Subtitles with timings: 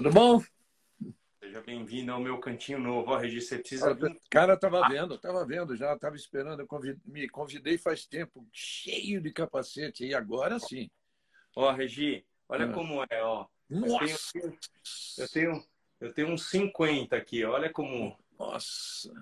[0.00, 0.42] Tudo bom?
[1.40, 3.10] Seja bem-vindo ao meu cantinho novo.
[3.10, 4.18] Ó, Regi, você precisa vir.
[4.30, 6.66] Cara, tava vendo, tava vendo já, tava esperando.
[6.66, 6.98] Convid...
[7.04, 10.88] me convidei faz tempo, cheio de capacete, e agora sim.
[11.54, 12.72] Ó, Regi, olha Ah.
[12.72, 13.44] como é, ó.
[13.68, 14.38] Nossa!
[14.38, 14.58] Eu tenho,
[15.18, 15.64] eu tenho,
[16.00, 18.18] eu tenho uns 50 aqui, olha como.
[18.38, 19.12] Nossa!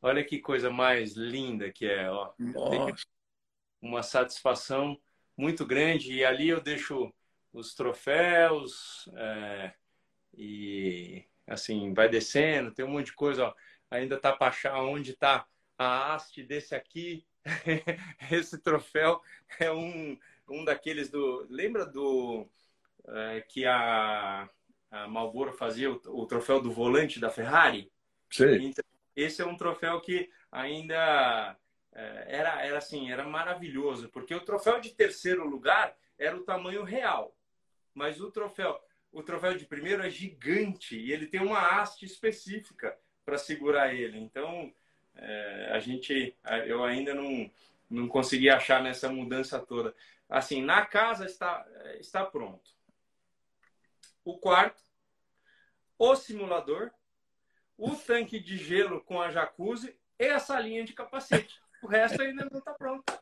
[0.00, 2.32] Olha que coisa mais linda que é, ó.
[2.38, 2.94] Nossa!
[3.82, 4.96] Uma satisfação
[5.36, 6.12] muito grande.
[6.12, 7.12] E ali eu deixo
[7.52, 9.74] os troféus é,
[10.36, 13.54] e assim, vai descendo, tem um monte de coisa, ó.
[13.90, 17.26] Ainda tá para achar onde tá a haste desse aqui.
[18.30, 19.20] Esse troféu
[19.58, 20.16] é um,
[20.48, 21.46] um daqueles do.
[21.50, 22.46] Lembra do
[23.08, 24.48] é, que a,
[24.90, 27.90] a Marlboro fazia o, o troféu do volante da Ferrari?
[28.30, 28.58] Sei.
[28.58, 28.84] Então,
[29.16, 31.56] esse é um troféu que ainda
[31.92, 36.84] é, era, era assim, era maravilhoso, porque o troféu de terceiro lugar era o tamanho
[36.84, 37.34] real,
[37.94, 38.80] mas o troféu,
[39.12, 44.18] o troféu de primeiro é gigante e ele tem uma haste específica para segurar ele.
[44.18, 44.72] Então,
[45.16, 46.36] é, a gente,
[46.66, 47.50] eu ainda não,
[47.88, 49.94] não consegui achar nessa mudança toda.
[50.28, 51.66] Assim, na casa está,
[51.98, 52.70] está pronto.
[54.24, 54.82] O quarto,
[55.98, 56.90] o simulador,
[57.76, 61.60] o tanque de gelo com a jacuzzi e a salinha de capacete.
[61.82, 63.12] O resto ainda não está pronto.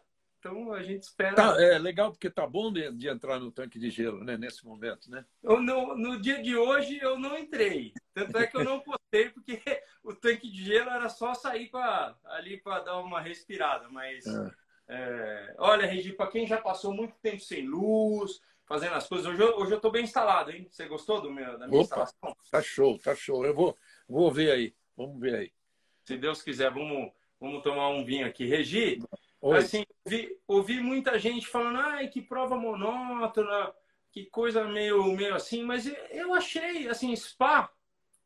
[0.48, 1.34] Então a gente espera.
[1.34, 4.36] Tá, é legal porque tá bom de, de entrar no tanque de gelo, né?
[4.36, 5.24] Nesse momento, né?
[5.42, 7.92] Eu não, no dia de hoje eu não entrei.
[8.14, 9.60] Tanto é que eu não postei, porque
[10.02, 13.88] o tanque de gelo era só sair pra, ali para dar uma respirada.
[13.88, 14.50] Mas É.
[14.88, 19.42] é, olha, Regi, para quem já passou muito tempo sem luz, fazendo as coisas, hoje
[19.42, 20.66] eu, hoje eu tô bem instalado, hein?
[20.70, 22.02] Você gostou do meu, da minha Opa.
[22.02, 22.36] instalação?
[22.50, 23.44] Tá show, tá show.
[23.44, 23.76] Eu vou,
[24.08, 24.74] vou ver aí.
[24.96, 25.52] Vamos ver aí.
[26.04, 28.46] Se Deus quiser, vamos, vamos tomar um vinho aqui.
[28.46, 28.98] Regi,
[29.40, 29.58] Oi.
[29.58, 33.72] Assim, ouvi, ouvi muita gente falando, ai, que prova monótona,
[34.10, 37.72] que coisa meio, meio assim, mas eu achei, assim, Spa,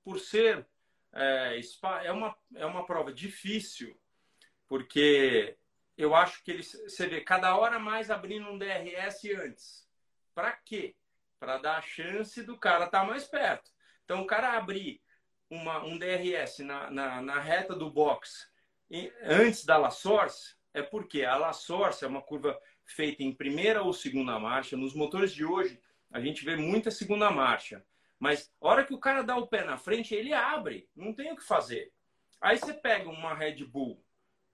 [0.03, 0.67] por ser
[1.13, 3.99] é, Spa, é uma, é uma prova difícil,
[4.67, 5.57] porque
[5.99, 9.87] eu acho que eles, você vê, cada hora mais abrindo um DRS antes.
[10.35, 10.97] Para quê?
[11.39, 13.71] Para dar a chance do cara estar mais perto.
[14.05, 15.03] Então, o cara abrir
[15.51, 18.51] uma, um DRS na, na, na reta do box
[19.23, 23.83] antes da La Source, é porque a La Source é uma curva feita em primeira
[23.83, 24.77] ou segunda marcha.
[24.77, 27.85] Nos motores de hoje, a gente vê muita segunda marcha.
[28.19, 30.89] Mas a hora que o cara dá o pé na frente, ele abre.
[30.95, 31.93] Não tem o que fazer.
[32.41, 34.05] Aí você pega uma Red Bull,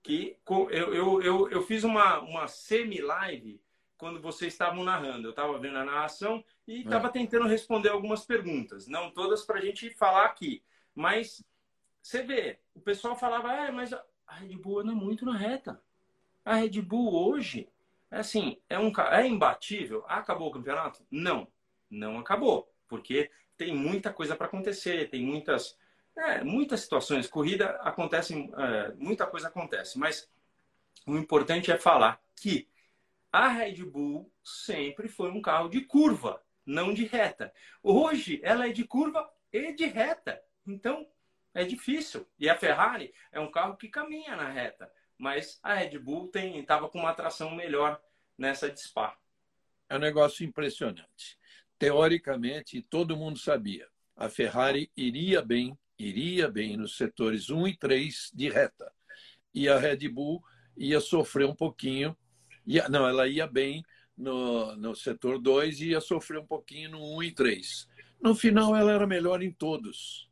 [0.02, 3.62] que eu, eu, eu, eu fiz uma, uma semi-live
[3.96, 5.26] quando vocês estavam narrando.
[5.26, 8.86] Eu estava vendo a narração e estava tentando responder algumas perguntas.
[8.86, 10.62] Não todas para a gente falar aqui.
[10.94, 11.44] Mas
[12.02, 15.82] você vê, o pessoal falava, ah, mas a Red Bull anda muito na reta.
[16.48, 17.68] A Red Bull hoje,
[18.10, 20.02] é assim, é, um, é imbatível.
[20.08, 21.04] Acabou o campeonato?
[21.10, 21.46] Não,
[21.90, 22.72] não acabou.
[22.88, 25.76] Porque tem muita coisa para acontecer, tem muitas,
[26.16, 27.26] é, muitas situações.
[27.26, 29.98] Corrida acontece, é, muita coisa acontece.
[29.98, 30.26] Mas
[31.06, 32.66] o importante é falar que
[33.30, 37.52] a Red Bull sempre foi um carro de curva, não de reta.
[37.82, 40.42] Hoje ela é de curva e de reta.
[40.66, 41.06] Então
[41.52, 42.26] é difícil.
[42.38, 44.90] E a Ferrari é um carro que caminha na reta.
[45.18, 48.00] Mas a Red Bull estava com uma atração melhor
[48.36, 49.16] nessa de Spa.
[49.88, 51.36] É um negócio impressionante.
[51.78, 53.86] Teoricamente, todo mundo sabia.
[54.16, 58.92] A Ferrari iria bem, iria bem nos setores 1 e 3 de reta.
[59.52, 60.42] E a Red Bull
[60.76, 62.16] ia sofrer um pouquinho.
[62.66, 63.82] Ia, não, ela ia bem
[64.16, 67.88] no, no setor 2 e ia sofrer um pouquinho no 1 e 3.
[68.20, 70.28] No final, ela era melhor em todos.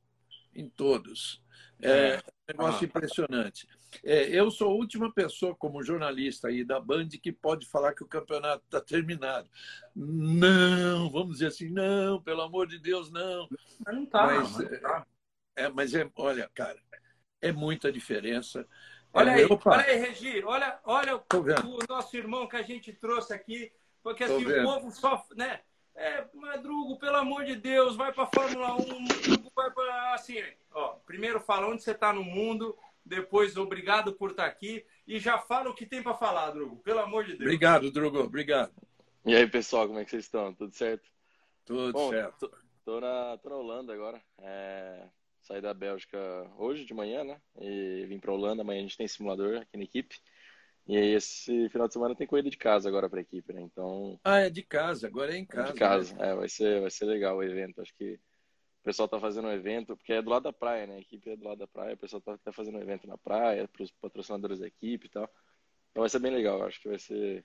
[0.54, 1.42] Em todos.
[1.80, 2.88] É, um negócio Ah.
[2.88, 3.68] impressionante.
[4.04, 8.02] É, eu sou a última pessoa, como jornalista aí da Band, que pode falar que
[8.02, 9.48] o campeonato está terminado.
[9.94, 13.48] Não, vamos dizer assim, não, pelo amor de Deus, não.
[13.86, 14.26] Não tá.
[14.26, 15.06] Mas, não tá.
[15.56, 16.78] É, mas é, olha, cara,
[17.40, 18.66] é muita diferença.
[19.12, 21.76] Olha É, aí, opa, olha aí, Regi, olha, olha vendo.
[21.76, 23.72] o nosso irmão que a gente trouxe aqui,
[24.02, 25.60] porque assim, o povo só, né?
[25.94, 30.36] É, Madrugo, pelo amor de Deus, vai pra Fórmula 1, Madrugo vai pra, assim,
[30.70, 35.38] ó, primeiro fala onde você tá no mundo, depois obrigado por estar aqui e já
[35.38, 37.42] fala o que tem pra falar, Drugo, pelo amor de Deus.
[37.42, 38.72] Obrigado, Drogo, obrigado.
[39.24, 40.52] E aí, pessoal, como é que vocês estão?
[40.54, 41.08] Tudo certo?
[41.64, 42.50] Tudo Bom, certo.
[42.84, 44.22] Tô na, tô na Holanda agora.
[44.38, 45.08] É,
[45.40, 46.18] saí da Bélgica
[46.56, 47.40] hoje de manhã, né?
[47.60, 48.62] E vim pra Holanda.
[48.62, 50.16] Amanhã a gente tem simulador aqui na equipe.
[50.86, 53.60] E aí, esse final de semana tem corrida de casa agora pra equipe, né?
[53.60, 55.72] Então, Ah, é de casa, agora é em casa.
[55.72, 56.14] de casa.
[56.14, 56.28] né?
[56.30, 57.80] É, vai ser, vai ser legal o evento.
[57.80, 58.20] Acho que
[58.86, 60.94] pessoal tá fazendo um evento, porque é do lado da praia, né?
[60.94, 61.94] A equipe é do lado da praia.
[61.94, 65.28] O pessoal tá fazendo um evento na praia, pros patrocinadores da equipe e tal.
[65.90, 66.62] Então vai ser bem legal.
[66.62, 67.44] Acho que vai ser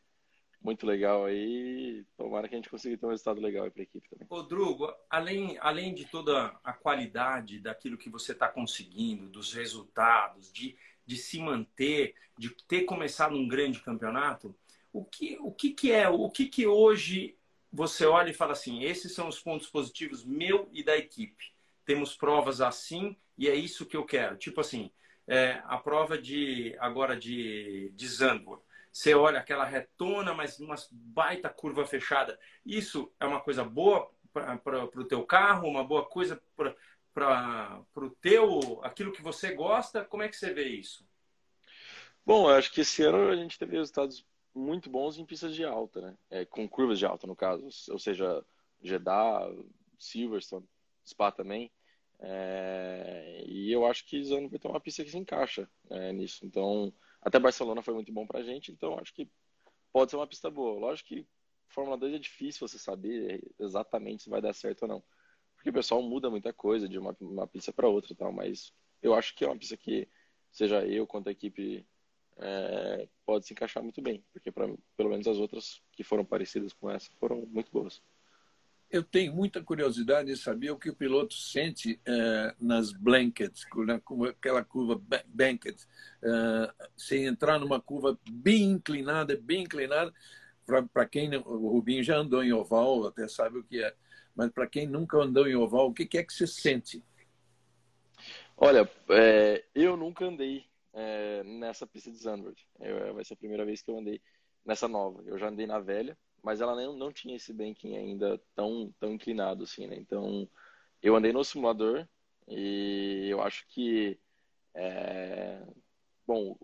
[0.62, 2.06] muito legal aí.
[2.16, 4.28] Tomara que a gente consiga ter um resultado legal aí para a equipe também.
[4.30, 10.54] Ô, Drugo, além, além de toda a qualidade daquilo que você está conseguindo, dos resultados,
[10.54, 10.78] de,
[11.08, 14.56] de se manter, de ter começado um grande campeonato,
[14.94, 17.36] o que, o que, que é, o que, que hoje
[17.72, 21.54] você olha e fala assim: esses são os pontos positivos meu e da equipe.
[21.86, 24.38] Temos provas assim e é isso que eu quero.
[24.38, 24.92] Tipo assim,
[25.28, 31.50] é, a prova de agora de, de Zandvoort você olha aquela retona, mas uma baita
[31.50, 32.38] curva fechada.
[32.66, 36.42] Isso é uma coisa boa para o teu carro, uma boa coisa
[37.14, 40.04] para o teu, aquilo que você gosta.
[40.04, 41.08] Como é que você vê isso?
[42.26, 45.64] Bom, eu acho que esse ano a gente teve resultados muito bons em pistas de
[45.64, 46.18] alta, né?
[46.30, 47.68] É, com curvas de alta, no caso.
[47.92, 48.46] Ou seja,
[48.82, 49.50] Jeddah,
[49.98, 50.68] Silverstone,
[51.06, 51.72] Spa também.
[52.20, 56.46] É, e eu acho que Zano vai ter uma pista que se encaixa é, nisso.
[56.46, 59.30] Então, até Barcelona foi muito bom pra gente, então acho que
[59.92, 60.80] pode ser uma pista boa.
[60.80, 61.28] Lógico que
[61.68, 65.04] Fórmula 2 é difícil você saber exatamente se vai dar certo ou não.
[65.56, 69.14] Porque o pessoal muda muita coisa de uma, uma pista para outra tal, mas eu
[69.14, 70.08] acho que é uma pista que,
[70.52, 71.86] seja eu quanto a equipe,
[72.38, 74.24] é, pode se encaixar muito bem.
[74.32, 74.68] Porque pra,
[74.98, 78.02] pelo menos as outras que foram parecidas com essa foram muito boas
[78.92, 84.02] eu tenho muita curiosidade de saber o que o piloto sente uh, nas blankets, na,
[84.30, 85.82] aquela curva blanket,
[86.22, 90.14] uh, se entrar numa curva bem inclinada, bem inclinada,
[90.94, 93.94] para quem o Rubinho já andou em oval, até sabe o que é,
[94.36, 97.04] mas para quem nunca andou em oval, o que, que é que você sente?
[98.58, 102.68] Olha, é, eu nunca andei é, nessa pista de Zandvoort.
[103.14, 104.22] vai ser a primeira vez que eu andei
[104.66, 105.22] nessa nova.
[105.26, 109.12] Eu já andei na velha, mas ela não, não tinha esse banking ainda tão, tão
[109.14, 109.96] inclinado assim, né?
[109.98, 110.48] Então,
[111.02, 112.08] eu andei no simulador
[112.48, 114.20] e eu acho que,
[114.74, 115.62] é...
[116.26, 116.56] bom,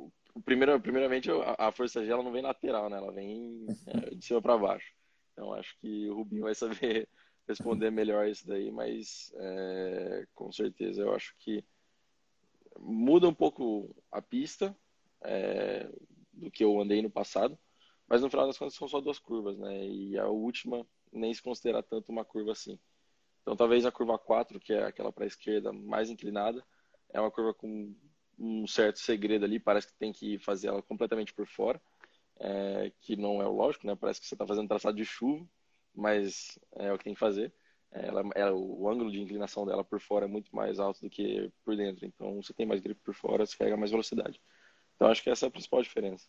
[0.44, 2.98] primeiro, primeiramente a, a força G ela não vem lateral, né?
[2.98, 4.94] Ela vem é, de cima para baixo.
[5.34, 7.08] Então, acho que o Rubinho vai saber
[7.48, 11.64] responder melhor isso daí, mas é, com certeza eu acho que
[12.80, 14.76] muda um pouco a pista
[15.24, 15.90] é,
[16.34, 17.58] do que eu andei no passado
[18.08, 19.86] mas no final das contas são só duas curvas, né?
[19.86, 22.80] E a última nem se considera tanto uma curva assim.
[23.42, 26.64] Então talvez a curva 4, que é aquela para a esquerda mais inclinada,
[27.10, 27.94] é uma curva com
[28.40, 31.82] um certo segredo ali, parece que tem que fazer ela completamente por fora,
[32.40, 33.96] é, que não é o lógico, né?
[33.96, 35.46] Parece que você está fazendo traçado de chuva,
[35.94, 37.54] mas é o que tem que fazer.
[37.92, 41.52] Ela, ela, o ângulo de inclinação dela por fora é muito mais alto do que
[41.64, 44.40] por dentro, então você tem mais grip por fora, você carrega mais velocidade.
[44.96, 46.28] Então acho que essa é a principal diferença.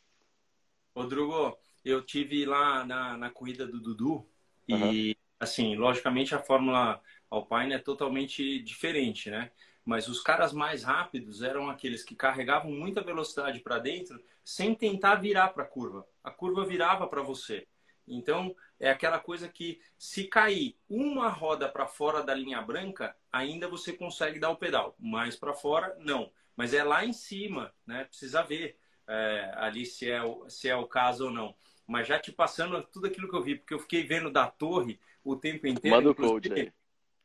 [0.94, 4.26] Rodrigo, eu tive lá na, na corrida do Dudu
[4.68, 7.00] e, assim, logicamente a Fórmula
[7.30, 9.50] Alpine é totalmente diferente, né?
[9.84, 15.14] Mas os caras mais rápidos eram aqueles que carregavam muita velocidade para dentro sem tentar
[15.16, 16.06] virar para a curva.
[16.22, 17.66] A curva virava para você.
[18.08, 23.68] Então, é aquela coisa que se cair uma roda para fora da linha branca, ainda
[23.68, 24.96] você consegue dar o pedal.
[24.98, 26.30] Mais para fora, não.
[26.56, 28.04] Mas é lá em cima, né?
[28.04, 31.54] Precisa ver é, ali se é, o, se é o caso ou não
[31.88, 35.00] mas já te passando tudo aquilo que eu vi, porque eu fiquei vendo da torre
[35.24, 35.96] o tempo inteiro.
[35.96, 36.70] Manda o coach aí.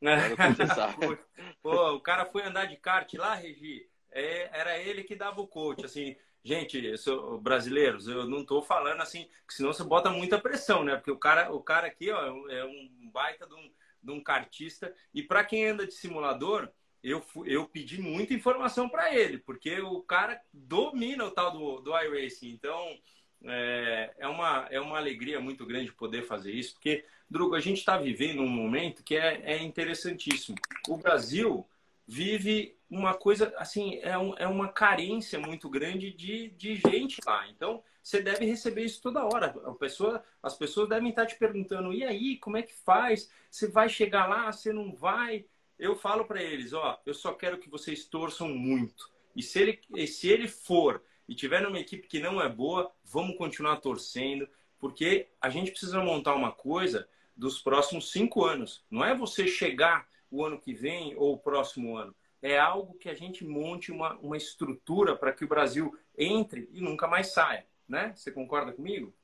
[1.62, 5.46] Pô, o cara foi andar de kart lá, Regi, é, era ele que dava o
[5.46, 10.38] coach, assim, gente, sou, brasileiros, eu não tô falando assim, que senão você bota muita
[10.38, 10.94] pressão, né?
[10.96, 13.70] Porque o cara, o cara aqui, ó, é um baita de um,
[14.02, 16.68] de um kartista, e para quem anda de simulador,
[17.02, 21.98] eu, eu pedi muita informação para ele, porque o cara domina o tal do, do
[21.98, 22.98] iRacing, então
[23.44, 27.78] é, é, uma, é uma alegria muito grande poder fazer isso, porque, Drugo, a gente
[27.78, 30.56] está vivendo um momento que é, é interessantíssimo.
[30.88, 31.66] O Brasil
[32.06, 37.48] vive uma coisa, assim, é, um, é uma carência muito grande de, de gente lá.
[37.48, 39.48] Então, você deve receber isso toda hora.
[39.78, 43.30] Pessoa, as pessoas devem estar te perguntando: e aí, como é que faz?
[43.50, 44.52] Você vai chegar lá?
[44.52, 45.46] Você não vai?
[45.78, 49.10] Eu falo para eles: ó, eu só quero que vocês torçam muito.
[49.34, 53.36] E se ele, se ele for e tiver numa equipe que não é boa, vamos
[53.36, 54.48] continuar torcendo,
[54.78, 58.84] porque a gente precisa montar uma coisa dos próximos cinco anos.
[58.90, 62.14] Não é você chegar o ano que vem ou o próximo ano.
[62.44, 66.80] É algo que a gente monte uma, uma estrutura para que o Brasil entre e
[66.82, 67.66] nunca mais saia.
[67.88, 68.12] Né?
[68.14, 69.14] Você concorda comigo?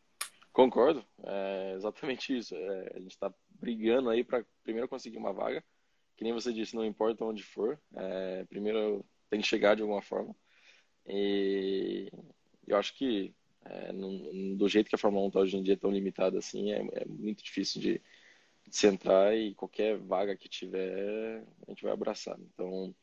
[0.51, 1.05] Concordo.
[1.23, 2.55] É exatamente isso.
[2.55, 5.63] É, a gente está brigando aí para primeiro conseguir uma vaga.
[6.17, 7.79] Que nem você disse, não importa onde for.
[7.95, 10.35] É, primeiro tem que chegar de alguma forma.
[11.07, 12.11] E
[12.67, 13.35] eu acho que
[13.67, 16.79] é, do jeito que a Fórmula 1 está hoje em dia tão limitada assim, é,
[16.93, 18.01] é muito difícil de,
[18.67, 22.39] de, se entrar e qualquer vaga que tiver, a gente vai abraçar.
[22.41, 22.95] Então,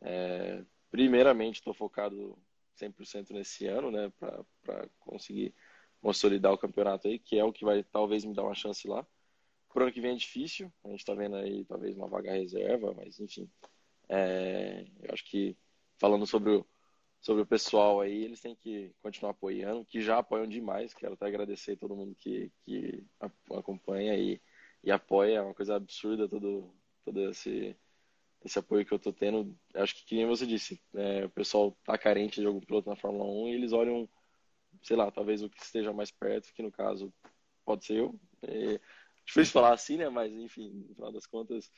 [0.00, 2.38] é, primeiramente, estou focado
[2.76, 4.12] 100% nesse ano, né,
[4.62, 5.54] para conseguir
[6.00, 9.06] consolidar o campeonato aí, que é o que vai talvez me dar uma chance lá.
[9.68, 12.92] Pro ano que vem é difícil, a gente está vendo aí talvez uma vaga reserva,
[12.94, 13.48] mas enfim.
[14.08, 15.56] É, eu acho que
[15.98, 16.66] falando sobre o,
[17.20, 20.94] sobre o pessoal aí, eles têm que continuar apoiando, que já apoiam demais.
[20.94, 23.04] Quero até agradecer todo mundo que, que
[23.50, 24.40] acompanha e,
[24.82, 27.76] e apoia, é uma coisa absurda todo, todo esse,
[28.44, 29.56] esse apoio que eu tô tendo.
[29.74, 33.24] Acho que, nem você disse, é, o pessoal tá carente de algum piloto na Fórmula
[33.24, 34.08] 1 e eles olham,
[34.82, 37.12] sei lá, talvez o que esteja mais perto, que no caso
[37.64, 38.18] pode ser eu.
[38.42, 38.80] É,
[39.24, 40.08] difícil falar assim, né?
[40.08, 41.70] Mas enfim, no final das contas,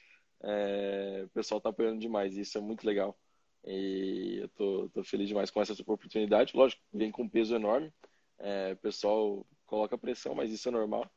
[0.43, 3.19] é, o pessoal tá apoiando demais e isso é muito legal.
[3.65, 6.57] E eu tô, tô feliz demais com essa oportunidade.
[6.57, 7.93] Lógico, vem com um peso enorme.
[8.39, 11.09] É, o pessoal coloca pressão, mas isso é normal.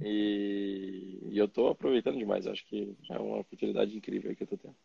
[0.00, 2.46] E, e eu tô aproveitando demais.
[2.46, 4.76] Acho que é uma oportunidade incrível que eu tô tendo.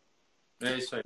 [0.60, 1.02] É isso aí.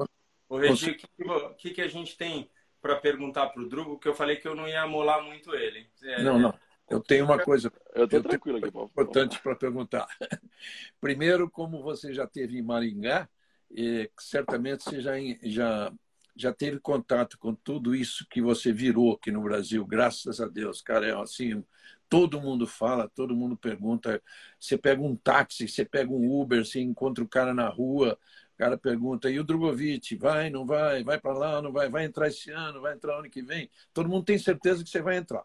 [0.49, 3.99] O Regi, o que, que, a gente tem para perguntar para o Drugo?
[3.99, 5.89] Que eu falei que eu não ia amolar muito ele.
[6.03, 6.55] É, não, não.
[6.91, 10.07] Eu tenho uma coisa eu tô tranquilo aqui, importante para perguntar.
[11.01, 13.29] Primeiro, como você já teve em Maringá,
[13.71, 15.93] e certamente você já, já,
[16.37, 20.83] já teve contato com tudo isso que você virou aqui no Brasil, graças a Deus,
[20.83, 21.07] cara.
[21.07, 21.65] É assim,
[22.13, 24.23] todo mundo fala, todo mundo pergunta.
[24.61, 28.19] Você pega um táxi, você pega um Uber, você encontra o cara na rua,
[28.53, 31.03] o cara pergunta: e o Drogovic, vai, não vai?
[31.03, 31.89] Vai para lá, não vai?
[31.89, 33.71] Vai entrar esse ano, vai entrar ano que vem?
[33.95, 35.43] Todo mundo tem certeza que você vai entrar.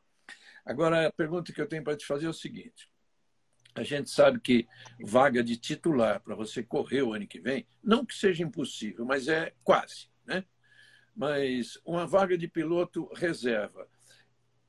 [0.66, 2.90] Agora, a pergunta que eu tenho para te fazer é o seguinte:
[3.74, 4.68] a gente sabe que
[5.00, 9.30] vaga de titular para você correr o ano que vem, não que seja impossível, mas
[9.30, 10.44] é quase, né?
[11.16, 13.88] Mas uma vaga de piloto reserva.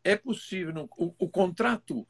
[0.09, 2.07] É possível, o, o contrato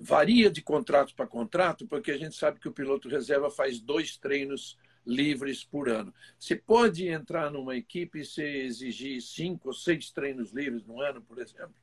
[0.00, 4.16] varia de contrato para contrato, porque a gente sabe que o piloto reserva faz dois
[4.16, 6.14] treinos livres por ano.
[6.38, 11.22] Você pode entrar numa equipe e se exigir cinco ou seis treinos livres no ano,
[11.22, 11.74] por exemplo?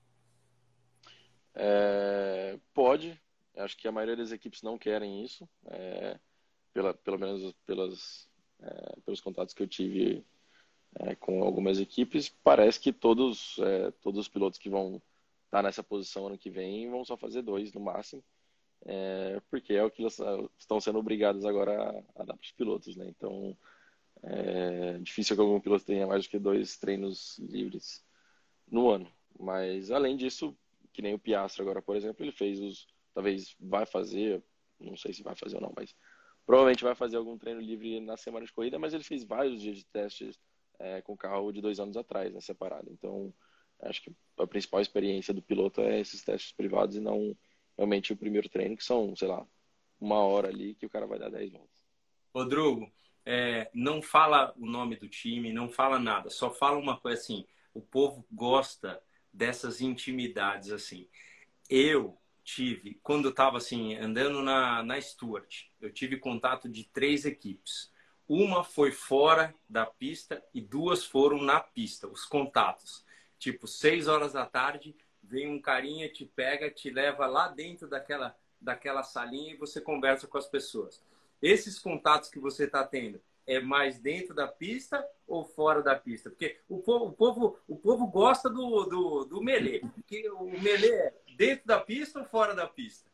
[1.54, 3.20] É, pode,
[3.58, 6.20] Acho que a maioria das equipes não querem isso, é,
[6.74, 8.30] pela, pelo menos pelas,
[8.62, 10.26] é, pelos contatos que eu tive
[11.00, 12.28] é, com algumas equipes.
[12.44, 15.02] Parece que todos, é, todos os pilotos que vão
[15.56, 18.24] estar tá nessa posição ano que vem vão só fazer dois no máximo,
[18.86, 20.20] é, porque é o que eles
[20.60, 22.96] estão sendo obrigados agora a, a dar para os pilotos.
[22.96, 23.08] Né?
[23.08, 23.58] Então,
[24.24, 28.04] é difícil que algum piloto tenha mais do que dois treinos livres
[28.70, 29.10] no ano.
[29.40, 30.56] Mas, além disso,
[30.92, 34.44] que nem o Piastri agora, por exemplo, ele fez os talvez vai fazer,
[34.78, 35.96] não sei se vai fazer ou não, mas
[36.46, 39.78] provavelmente vai fazer algum treino livre na semana de corrida, mas ele fez vários dias
[39.78, 40.38] de testes
[40.78, 42.92] é, com o carro de dois anos atrás, né, separado.
[42.92, 43.34] Então,
[43.88, 47.36] acho que a principal experiência do piloto é esses testes privados e não
[47.78, 49.46] realmente o primeiro treino, que são, sei lá,
[50.00, 51.84] uma hora ali que o cara vai dar 10 voltas.
[52.34, 52.92] Rodrigo,
[53.26, 57.46] é, não fala o nome do time, não fala nada, só fala uma coisa assim,
[57.74, 59.02] o povo gosta
[59.34, 61.08] dessas intimidades assim.
[61.70, 67.26] Eu tive, quando eu estava assim, andando na, na Stuart, eu tive contato de três
[67.26, 67.92] equipes.
[68.28, 73.05] Uma foi fora da pista e duas foram na pista, os contatos.
[73.46, 78.36] Tipo, seis horas da tarde, vem um carinha, te pega, te leva lá dentro daquela,
[78.60, 81.00] daquela salinha e você conversa com as pessoas.
[81.40, 86.32] Esses contatos que você está tendo, é mais dentro da pista ou fora da pista?
[86.32, 89.82] Porque o povo, o povo, o povo gosta do, do, do melê.
[89.94, 93.08] Porque o melê é dentro da pista ou fora da pista?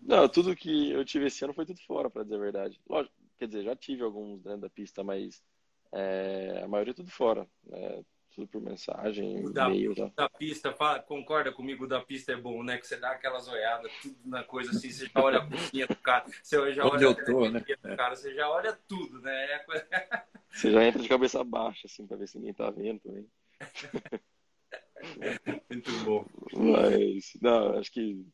[0.00, 2.80] Não, tudo que eu tive esse ano foi tudo fora, para dizer a verdade.
[2.88, 5.42] Lógico, quer dizer, já tive alguns dentro da pista, mas
[5.90, 7.44] é, a maioria é tudo fora.
[7.64, 8.04] Né?
[8.38, 9.96] Tudo por mensagem, e-mail.
[9.96, 12.78] Da, da pista, fala, concorda comigo, o da pista é bom, né?
[12.78, 15.96] Que você dá aquelas olhadas, tudo na coisa assim, você já olha a cozinha do
[15.96, 17.58] cara, você já Onde olha tô, né?
[17.58, 19.34] do cara, você já olha tudo, né?
[19.54, 19.64] É
[20.52, 23.28] você já entra de cabeça baixa, assim, para ver se ninguém tá vendo também.
[25.68, 26.24] Muito bom.
[26.52, 28.24] Mas, não, acho que,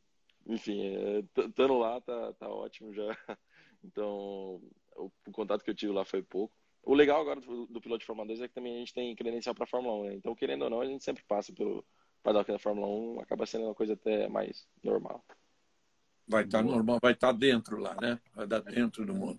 [0.46, 0.96] enfim,
[1.34, 3.06] estando é, lá tá, tá ótimo já.
[3.86, 4.62] Então,
[4.96, 6.54] o, o, contato que eu tive lá foi pouco.
[6.84, 9.14] O legal agora do, do piloto de Fórmula 2 é que também a gente tem
[9.16, 10.14] credencial para Fórmula 1, né?
[10.14, 11.84] Então, querendo ou não, a gente sempre passa pelo
[12.22, 15.24] paddock da Fórmula 1, acaba sendo uma coisa até mais normal.
[16.26, 18.18] Vai estar tá normal, vai estar tá dentro lá, né?
[18.34, 19.38] Vai dar dentro do mundo.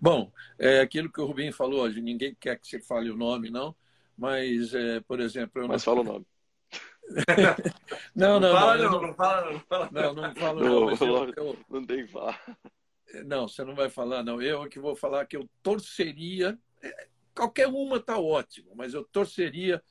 [0.00, 3.50] Bom, é aquilo que o Rubinho falou hoje, ninguém quer que você fale o nome,
[3.50, 3.74] não,
[4.16, 5.66] mas, é, por exemplo...
[5.66, 5.94] Mas não...
[5.94, 6.26] fala o nome.
[8.14, 9.60] não, não, não, fala não, não, não fala não.
[9.60, 9.88] Fala.
[9.92, 10.86] Não, não falo não.
[10.86, 12.58] não, eu, não tem que falar.
[13.24, 14.42] Não, você não vai falar, não.
[14.42, 16.58] Eu é que vou falar que eu torceria.
[17.34, 19.82] Qualquer uma tá ótimo, mas eu torceria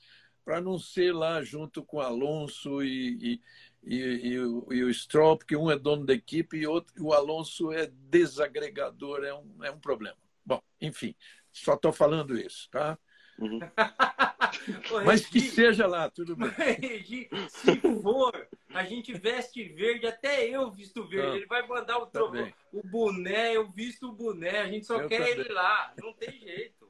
[0.43, 3.41] para não ser lá junto com Alonso e,
[3.83, 6.93] e, e, e, o, e o Stroll, porque um é dono da equipe e outro,
[7.03, 10.17] o Alonso é desagregador, é um, é um problema.
[10.45, 11.15] Bom, enfim,
[11.51, 12.97] só estou falando isso, tá?
[13.39, 13.59] Uhum.
[15.05, 16.49] Mas que seja lá, tudo bem.
[16.79, 21.27] Regi, se for, A gente veste verde, até eu visto verde.
[21.27, 24.61] Não, ele vai mandar o, trovão, o boné, eu visto o boné.
[24.61, 25.33] A gente só Eu quer também.
[25.39, 25.93] ele lá.
[26.01, 26.89] Não tem jeito.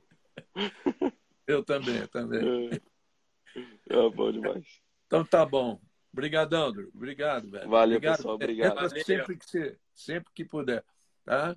[1.47, 2.71] Eu também, eu também.
[3.87, 4.81] É, bom demais.
[5.05, 5.79] Então tá bom.
[6.11, 6.73] Obrigadão.
[6.91, 7.69] Obrigado, velho.
[7.69, 8.17] Valeu, obrigado.
[8.17, 8.33] pessoal.
[8.33, 8.71] Obrigado.
[8.71, 9.05] Entra Valeu.
[9.05, 10.83] sempre que você, sempre que puder,
[11.23, 11.55] tá?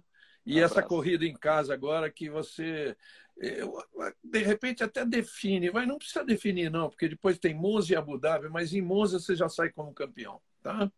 [0.48, 2.96] E Um essa corrida em casa agora que você
[3.36, 3.80] eu,
[4.22, 8.18] de repente até define, mas não precisa definir não, porque depois tem Monza e Abu
[8.18, 10.90] Dhabi, mas em Monza você já sai como campeão, tá?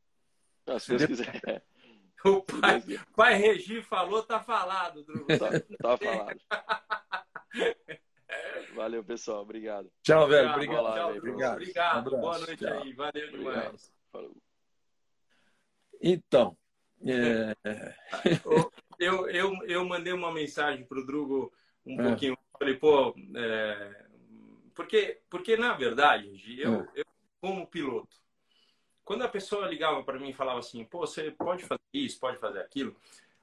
[0.66, 1.62] Ah, se Deus quiser.
[2.22, 2.82] O pai,
[3.16, 5.26] pai Regi falou, tá falado, Drugo.
[5.26, 5.48] Tá,
[5.80, 6.38] tá falado.
[8.74, 9.40] Valeu, pessoal.
[9.40, 9.90] Obrigado.
[10.02, 10.48] Tchau, velho.
[10.48, 10.82] Tchau, Obrigado.
[10.82, 11.54] boa live aí pra Obrigado.
[11.54, 12.14] Obrigado.
[12.14, 12.20] Um.
[12.20, 12.82] Boa noite Tchau.
[12.82, 12.92] aí.
[12.92, 13.62] Valeu Obrigado.
[13.62, 13.92] demais.
[14.12, 14.36] Falou.
[16.02, 16.58] Então,
[17.06, 17.56] é,
[19.00, 21.52] Eu, eu, eu mandei uma mensagem pro Drugo
[21.86, 22.08] um É.
[22.08, 22.38] pouquinho.
[22.58, 24.04] Falei, pô, é,
[24.74, 26.30] porque, porque na verdade,
[26.60, 26.88] eu, É.
[26.96, 27.04] eu,
[27.40, 28.14] como piloto,
[29.02, 32.38] quando a pessoa ligava para mim e falava assim, pô, você pode fazer isso, pode
[32.38, 32.94] fazer aquilo,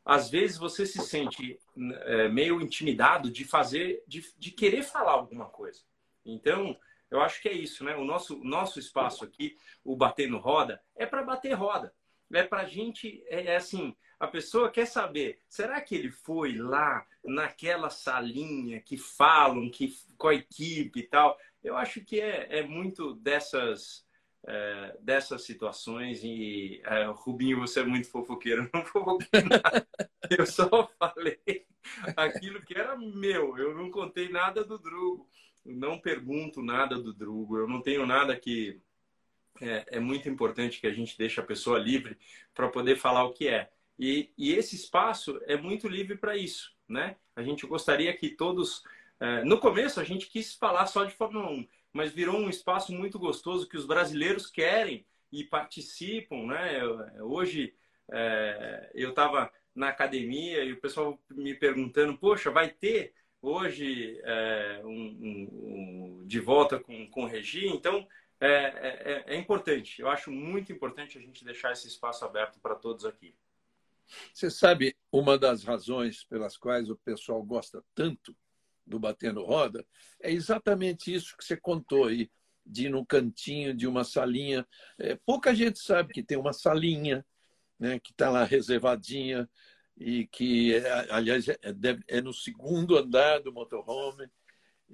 [0.06, 1.60] às vezes você se sente
[2.06, 5.82] é, meio intimidado de fazer, de, de querer falar alguma coisa.
[6.24, 6.78] Então,
[7.10, 7.96] eu acho que é isso, né?
[7.96, 11.94] O nosso, nosso espaço aqui, o Batendo Roda, é para bater roda.
[12.34, 17.06] É para gente, é, é assim, a pessoa quer saber, será que ele foi lá
[17.24, 21.38] naquela salinha que falam que com a equipe e tal?
[21.64, 24.06] Eu acho que é, é muito dessas
[24.48, 29.88] é, dessas situações e é, Rubinho, você é muito fofoqueiro, eu não fofoquei nada.
[30.30, 31.66] Eu só falei
[32.16, 33.58] aquilo que era meu.
[33.58, 35.30] Eu não contei nada do Drugo,
[35.66, 37.58] não pergunto nada do Drugo.
[37.58, 38.82] Eu não tenho nada que
[39.62, 42.18] é, é muito importante que a gente deixe a pessoa livre
[42.54, 43.70] para poder falar o que é.
[44.00, 47.16] E, e esse espaço é muito livre para isso, né?
[47.36, 48.84] A gente gostaria que todos.
[49.20, 52.92] é, no começo a gente quis falar só de Fórmula 1, mas virou um espaço
[52.94, 56.80] muito gostoso que os brasileiros querem e participam, né?
[56.82, 57.74] Eu- Hoje
[58.12, 64.82] é, eu estava na academia e o pessoal me perguntando, poxa, vai ter hoje é,
[64.84, 67.68] um, um- um- de volta com, com o Regi?
[67.68, 68.08] Então
[68.40, 70.02] é, é- é importante.
[70.02, 73.36] Eu acho muito importante a gente deixar esse espaço aberto para todos aqui.
[74.34, 78.36] Você sabe uma das razões pelas quais o pessoal gosta tanto
[78.86, 79.86] do Batendo Roda
[80.22, 82.32] é exatamente isso que você contou aí,
[82.66, 84.66] de ir num cantinho de uma salinha.
[84.98, 87.26] É, pouca gente sabe que tem uma salinha,
[87.78, 89.50] né, que está lá reservadinha
[89.98, 94.30] e que, é, aliás, é, deve- é no segundo andar do motorhome.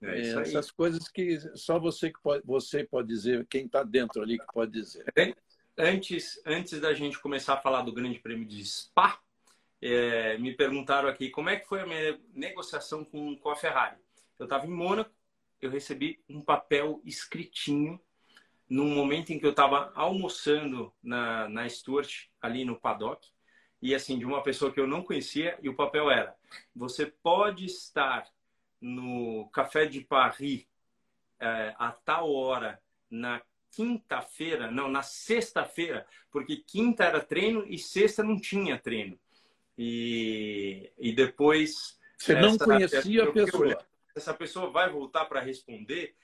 [0.02, 0.22] É aí.
[0.22, 4.46] essas coisas que só você que pode, você pode dizer, quem está dentro ali que
[4.54, 5.06] pode dizer.
[5.78, 9.20] Antes, antes da gente começar a falar do Grande Prêmio de Spa,
[9.82, 13.98] é, me perguntaram aqui como é que foi a minha negociação com, com a Ferrari.
[14.40, 15.12] Eu estava em Mônaco,
[15.62, 18.00] eu recebi um papel escritinho
[18.70, 23.28] num momento em que eu estava almoçando na, na Stuart, ali no paddock,
[23.82, 26.36] e assim, de uma pessoa que eu não conhecia, e o papel era:
[26.76, 28.26] você pode estar
[28.84, 30.68] no Café de Paris
[31.40, 33.42] é, a tal hora na
[33.72, 39.18] quinta-feira, não, na sexta-feira, porque quinta era treino e sexta não tinha treino.
[39.78, 42.00] E, e depois.
[42.18, 43.64] Você não essa- conhecia a eu fiquei pessoa.
[43.64, 46.16] olhando, Essa pessoa vai voltar para responder,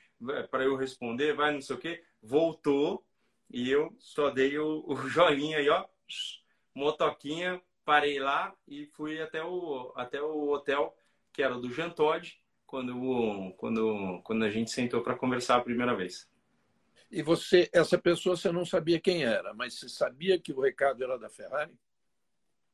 [0.52, 2.04] para eu responder, vai não sei o quê.
[2.22, 3.04] Voltou
[3.50, 5.86] e eu só dei o, o joinha aí, ó,
[6.76, 10.96] motoquinha, parei lá e fui até o, até o hotel,
[11.34, 12.40] que era do Jean Todt,
[12.70, 16.30] quando, quando, quando a gente sentou para conversar a primeira vez.
[17.10, 21.04] E você, essa pessoa, você não sabia quem era, mas você sabia que o recado
[21.04, 21.74] era da Ferrari?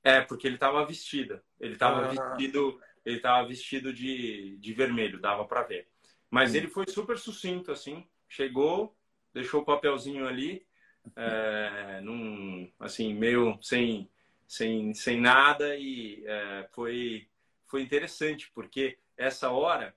[0.04, 1.40] É, porque ele estava vestido.
[1.60, 2.08] Ele estava Ah.
[2.10, 5.88] vestido, ele tava vestido de, de vermelho, dava para ver.
[6.30, 6.58] Mas Hum.
[6.58, 8.06] ele foi super sucinto, assim.
[8.28, 8.94] Chegou,
[9.34, 10.68] deixou o papelzinho ali,
[11.16, 14.10] é, num, assim, meio sem,
[14.46, 17.30] sem, sem nada e é, foi,
[17.66, 19.96] foi interessante, porque essa hora,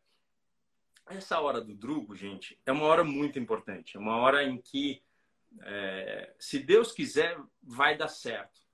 [1.08, 3.96] essa hora do Drugo, gente, é uma hora muito importante.
[3.96, 5.02] É uma hora em que,
[5.62, 8.68] é, se Deus quiser, vai dar certo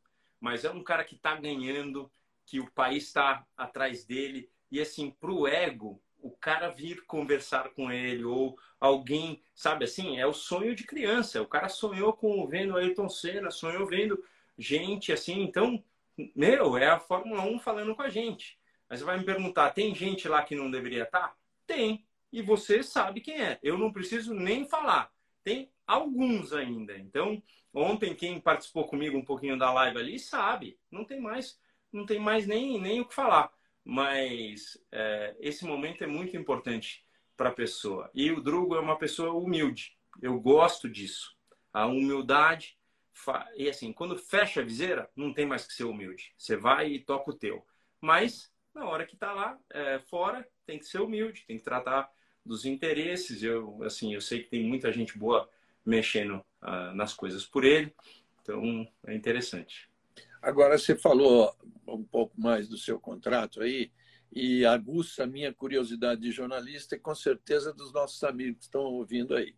[0.45, 2.13] mas é um cara que está ganhando,
[2.45, 4.51] que o país está atrás dele.
[4.71, 10.19] E assim, para o ego, o cara vir conversar com ele, ou alguém, sabe assim,
[10.21, 11.41] é o sonho de criança.
[11.41, 14.23] O cara sonhou com vendo Ayrton Senna, sonhou vendo
[14.59, 15.41] gente assim.
[15.41, 15.83] Então,
[16.37, 18.59] meu, é a Fórmula 1 falando com a gente.
[18.89, 21.37] Mas você vai me perguntar, tem gente lá que não deveria estar?
[21.67, 22.07] Tem.
[22.33, 23.59] E você sabe quem é.
[23.63, 25.11] Eu não preciso nem falar.
[25.43, 26.97] Tem alguns ainda.
[26.97, 27.43] Então,
[27.75, 31.59] Ontem, quem participou comigo um pouquinho da live ali sabe, não tem mais,
[31.93, 33.53] não tem mais nem, nem o que falar.
[33.85, 37.05] Mas é, esse momento é muito importante
[37.37, 38.09] para a pessoa.
[38.15, 39.99] E o Drugo é uma pessoa humilde.
[40.23, 41.37] Eu gosto disso.
[41.73, 42.79] A humildade
[43.57, 46.33] E assim, quando fecha a viseira, não tem mais que ser humilde.
[46.39, 47.67] Você vai e toca o teu.
[48.01, 52.11] Mas, na hora que está lá, é, fora, tem que ser humilde, tem que tratar
[52.45, 53.43] dos interesses.
[53.43, 55.49] Eu, assim, eu sei que tem muita gente boa
[55.85, 57.95] mexendo uh, nas coisas por ele.
[58.43, 59.89] Então, é interessante.
[60.43, 61.55] Agora, você falou
[61.87, 63.91] um pouco mais do seu contrato aí,
[64.35, 68.83] e aguça a minha curiosidade de jornalista e com certeza dos nossos amigos que estão
[68.83, 69.55] ouvindo aí.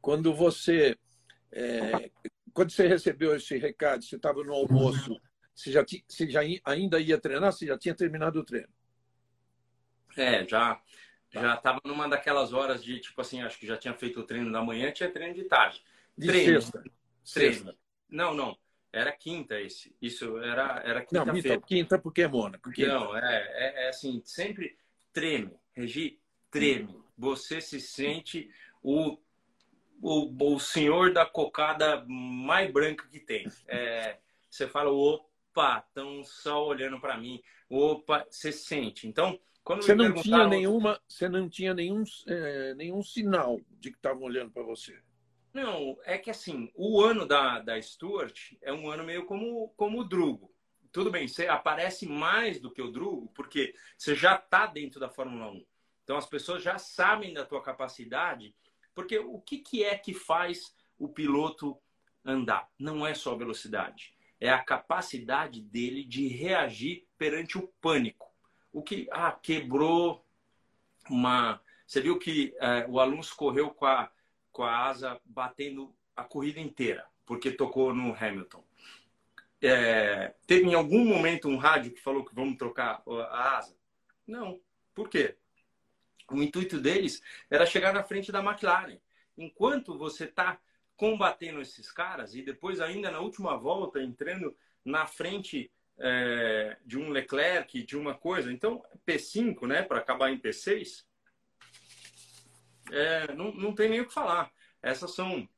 [0.00, 0.96] Quando você
[1.50, 2.10] é,
[2.54, 5.20] quando você recebeu esse recado, você estava no almoço,
[5.60, 7.52] você já, você já ainda ia treinar?
[7.52, 8.68] Você já tinha terminado o treino?
[10.16, 10.80] É, já
[11.32, 14.50] já estava numa daquelas horas de tipo assim, acho que já tinha feito o treino
[14.50, 15.80] da manhã, tinha treino de tarde.
[16.18, 16.80] De treino, sexta.
[16.80, 17.54] Treino.
[17.54, 17.76] Sexta.
[18.08, 18.58] Não, não.
[18.92, 19.94] Era quinta esse.
[20.02, 21.54] Isso era, era quinta-feira.
[21.54, 22.72] Não, quinta porque é Mônaco.
[22.72, 22.88] Quinta.
[22.88, 24.76] Não, é, é, é, assim, sempre
[25.12, 25.54] treme.
[25.72, 26.18] Regi,
[26.50, 27.00] treme.
[27.16, 28.50] Você se sente
[28.82, 29.16] o,
[30.02, 33.46] o, o senhor da cocada mais branca que tem.
[33.68, 34.18] É,
[34.50, 34.90] você fala,
[35.60, 37.42] opa, estão só olhando para mim.
[37.68, 39.06] Opa, você sente.
[39.06, 43.96] Então, quando você não tinha nenhuma, você não tinha nenhum, é, nenhum sinal de que
[43.96, 44.98] estavam olhando para você.
[45.52, 50.00] Não, é que assim, o ano da, da Stuart é um ano meio como, como
[50.00, 50.52] o Drugo.
[50.92, 55.08] Tudo bem, você aparece mais do que o Drugo, porque você já está dentro da
[55.08, 55.64] Fórmula 1.
[56.02, 58.54] Então as pessoas já sabem da tua capacidade,
[58.94, 61.78] porque o que, que é que faz o piloto
[62.24, 62.68] andar?
[62.78, 68.28] Não é só velocidade, é a capacidade dele de reagir perante o pânico.
[68.72, 70.24] O que, ah, quebrou
[71.08, 71.60] uma.
[71.86, 74.10] Você viu que é, o Alonso correu com a
[74.52, 78.64] com a asa batendo a corrida inteira, porque tocou no Hamilton.
[79.62, 83.76] É, teve em algum momento um rádio que falou que vamos trocar a asa?
[84.26, 84.60] Não.
[84.94, 85.36] Por quê?
[86.30, 88.98] O intuito deles era chegar na frente da McLaren.
[89.36, 90.58] Enquanto você está
[91.00, 97.08] combatendo esses caras e depois ainda na última volta entrando na frente é, de um
[97.08, 98.52] Leclerc, de uma coisa.
[98.52, 101.06] Então, P5, né, para acabar em P6,
[102.92, 104.52] é, não, não tem nem o que falar.
[104.82, 105.48] Essas são,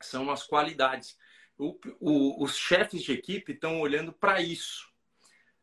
[0.00, 1.16] são as qualidades.
[1.56, 4.92] O, o, os chefes de equipe estão olhando para isso.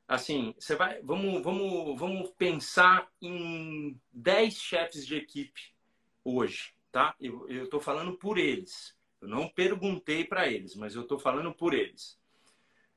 [0.08, 5.76] Assim, você vai, vamos, vamos, vamos pensar em 10 chefes de equipe
[6.24, 7.14] hoje, tá?
[7.20, 8.96] Eu estou falando por eles.
[9.22, 12.20] Eu não perguntei para eles, mas eu estou falando por eles.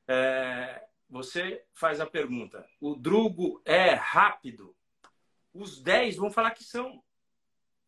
[0.07, 4.75] É, você faz a pergunta: o Drugo é rápido?
[5.53, 7.03] Os 10 vão falar que são.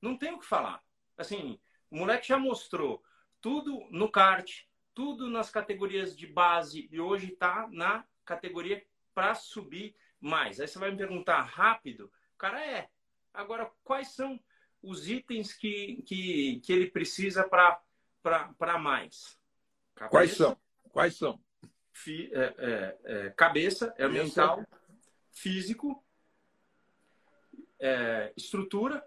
[0.02, 0.84] Não tem o que falar.
[1.18, 3.04] Assim, o moleque já mostrou
[3.40, 9.96] tudo no kart, tudo nas categorias de base e hoje está na categoria para subir
[10.20, 10.60] mais.
[10.60, 12.12] Aí você vai me perguntar rápido?
[12.38, 12.90] Cara, é.
[13.34, 14.40] Agora, quais são
[14.82, 17.82] os itens que, que, que ele precisa para
[18.80, 19.38] mais?
[19.96, 20.58] Cabeça, Quais são?
[20.92, 21.40] Quais são?
[21.92, 24.66] Fi, é, é, é, cabeça, é mental,
[25.32, 26.04] físico,
[27.80, 29.06] é, estrutura,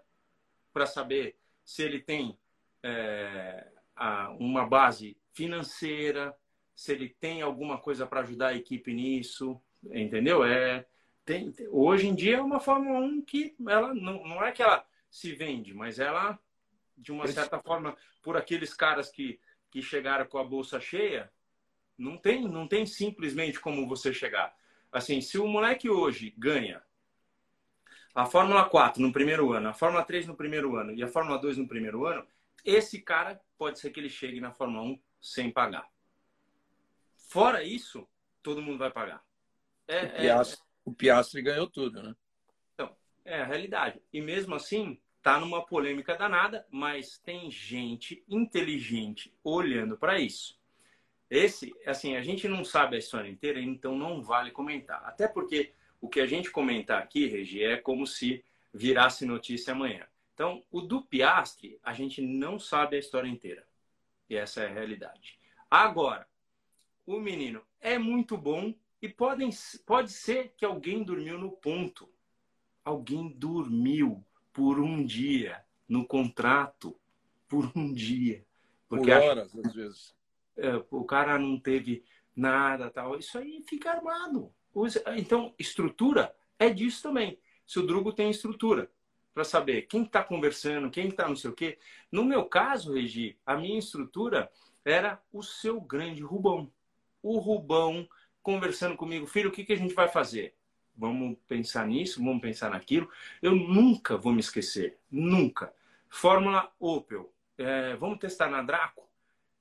[0.71, 2.39] para saber se ele tem
[2.83, 6.35] é, a, uma base financeira,
[6.75, 10.43] se ele tem alguma coisa para ajudar a equipe nisso, entendeu?
[10.43, 10.85] É,
[11.25, 14.85] tem, hoje em dia é uma Fórmula 1 que ela não, não é que ela
[15.09, 16.39] se vende, mas ela,
[16.97, 21.31] de uma certa forma, por aqueles caras que, que chegaram com a bolsa cheia,
[21.97, 24.55] não tem, não tem simplesmente como você chegar.
[24.91, 26.81] Assim, se o moleque hoje ganha
[28.15, 31.37] a Fórmula 4 no primeiro ano, a Fórmula 3 no primeiro ano e a Fórmula
[31.37, 32.25] 2 no primeiro ano,
[32.65, 35.87] esse cara pode ser que ele chegue na Fórmula 1 sem pagar.
[37.15, 38.07] Fora isso,
[38.41, 39.23] todo mundo vai pagar.
[39.87, 40.65] É, o, Piastri, é...
[40.85, 42.15] o, Piastri, ganhou tudo, né?
[42.73, 44.01] Então, é a realidade.
[44.11, 50.57] E mesmo assim, tá numa polêmica danada, mas tem gente inteligente olhando para isso.
[51.29, 55.03] Esse, assim, a gente não sabe a história inteira, então não vale comentar.
[55.03, 60.07] Até porque o que a gente comentar aqui, Regi, é como se virasse notícia amanhã.
[60.33, 63.67] Então, o do Piastre, a gente não sabe a história inteira.
[64.29, 65.37] E essa é a realidade.
[65.69, 66.27] Agora,
[67.05, 69.49] o menino é muito bom e podem,
[69.85, 72.07] pode ser que alguém dormiu no ponto.
[72.83, 74.23] Alguém dormiu
[74.57, 76.99] por um dia no contrato.
[77.47, 78.43] Por um dia.
[78.89, 80.15] Porque por horas, acha, às vezes.
[80.57, 82.03] É, o cara não teve
[82.35, 83.19] nada tal.
[83.19, 84.51] Isso aí fica armado.
[85.15, 87.39] Então, estrutura é disso também.
[87.67, 88.91] Se o Drugo tem estrutura
[89.31, 91.77] para saber quem está conversando, quem está não sei o quê.
[92.11, 94.51] No meu caso, Regi, a minha estrutura
[94.83, 96.71] era o seu grande Rubão.
[97.21, 98.09] O Rubão
[98.41, 100.55] conversando comigo, filho, o que, que a gente vai fazer?
[100.97, 103.09] Vamos pensar nisso, vamos pensar naquilo.
[103.41, 105.71] Eu nunca vou me esquecer, nunca.
[106.09, 109.07] Fórmula Opel, é, vamos testar na Draco?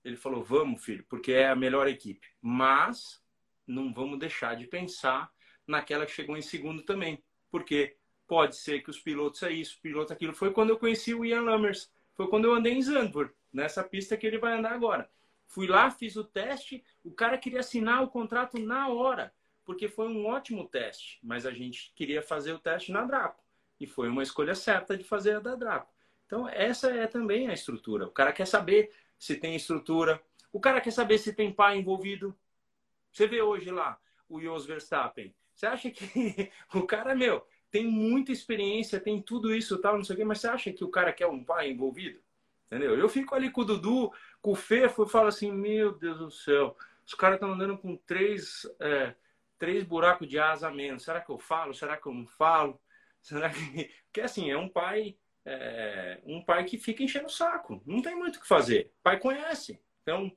[0.05, 2.27] Ele falou: vamos, filho, porque é a melhor equipe.
[2.41, 3.23] Mas
[3.67, 5.31] não vamos deixar de pensar
[5.67, 7.23] naquela que chegou em segundo também.
[7.51, 7.97] Porque
[8.27, 10.33] pode ser que os pilotos é isso, piloto aquilo.
[10.35, 11.91] Foi quando eu conheci o Ian Lammers.
[12.15, 15.11] Foi quando eu andei em Zandvoort, nessa pista que ele vai andar agora.
[15.47, 19.33] Fui lá, fiz o teste, o cara queria assinar o contrato na hora,
[19.67, 23.45] porque foi um ótimo teste, mas a gente queria fazer o teste na Draco.
[23.79, 25.93] E foi uma escolha certa de fazer a da Draco.
[26.25, 28.07] Então, essa é também a estrutura.
[28.07, 32.35] O cara quer saber se tem estrutura, o cara quer saber se tem pai envolvido.
[33.13, 35.35] Você vê hoje lá o Jos Verstappen.
[35.53, 40.15] Você acha que o cara, meu, tem muita experiência, tem tudo isso tal, não sei
[40.15, 42.21] o quê, mas você acha que o cara quer um pai envolvido?
[42.67, 42.97] Entendeu?
[42.97, 46.31] Eu fico ali com o Dudu, com o Fefo, e falo assim, meu Deus do
[46.31, 49.15] céu, os caras estão andando com três, é,
[49.59, 51.05] três buracos de asa a menos.
[51.05, 51.75] Será que eu falo?
[51.75, 52.81] Será que eu não falo?
[53.23, 53.57] Será que...
[54.07, 57.83] Porque assim, é um pai, é, um pai que fica enchendo o saco.
[57.87, 58.93] Não tem muito o que fazer.
[59.01, 59.81] O pai conhece.
[60.03, 60.31] Então,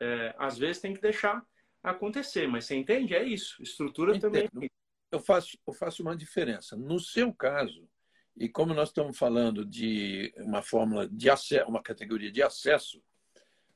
[0.00, 1.44] é, às vezes tem que deixar
[1.82, 2.46] acontecer.
[2.46, 3.14] Mas você entende?
[3.14, 3.62] É isso.
[3.62, 4.32] Estrutura Entendo.
[4.32, 4.70] também.
[5.10, 6.76] Eu faço, eu faço uma diferença.
[6.76, 7.88] No seu caso,
[8.36, 13.02] e como nós estamos falando de uma fórmula de acesso, uma categoria de acesso,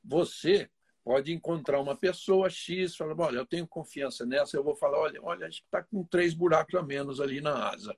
[0.04, 0.68] você
[1.04, 5.20] pode encontrar uma pessoa X, falar, olha, eu tenho confiança nessa, eu vou falar, olha,
[5.22, 7.96] olha, a gente está com três buracos a menos ali na asa.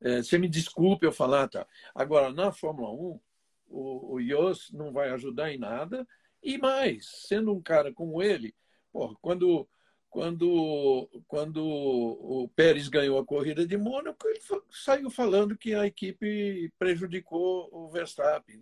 [0.00, 1.66] É, você me desculpe eu falar, tá?
[1.94, 3.20] Agora, na Fórmula 1,
[3.68, 6.06] o, o Yos não vai ajudar em nada,
[6.42, 8.54] e mais, sendo um cara como ele,
[8.92, 9.68] porra, quando
[10.10, 16.72] quando, quando o Pérez ganhou a corrida de Mônaco, ele saiu falando que a equipe
[16.78, 18.60] prejudicou o Verstappen.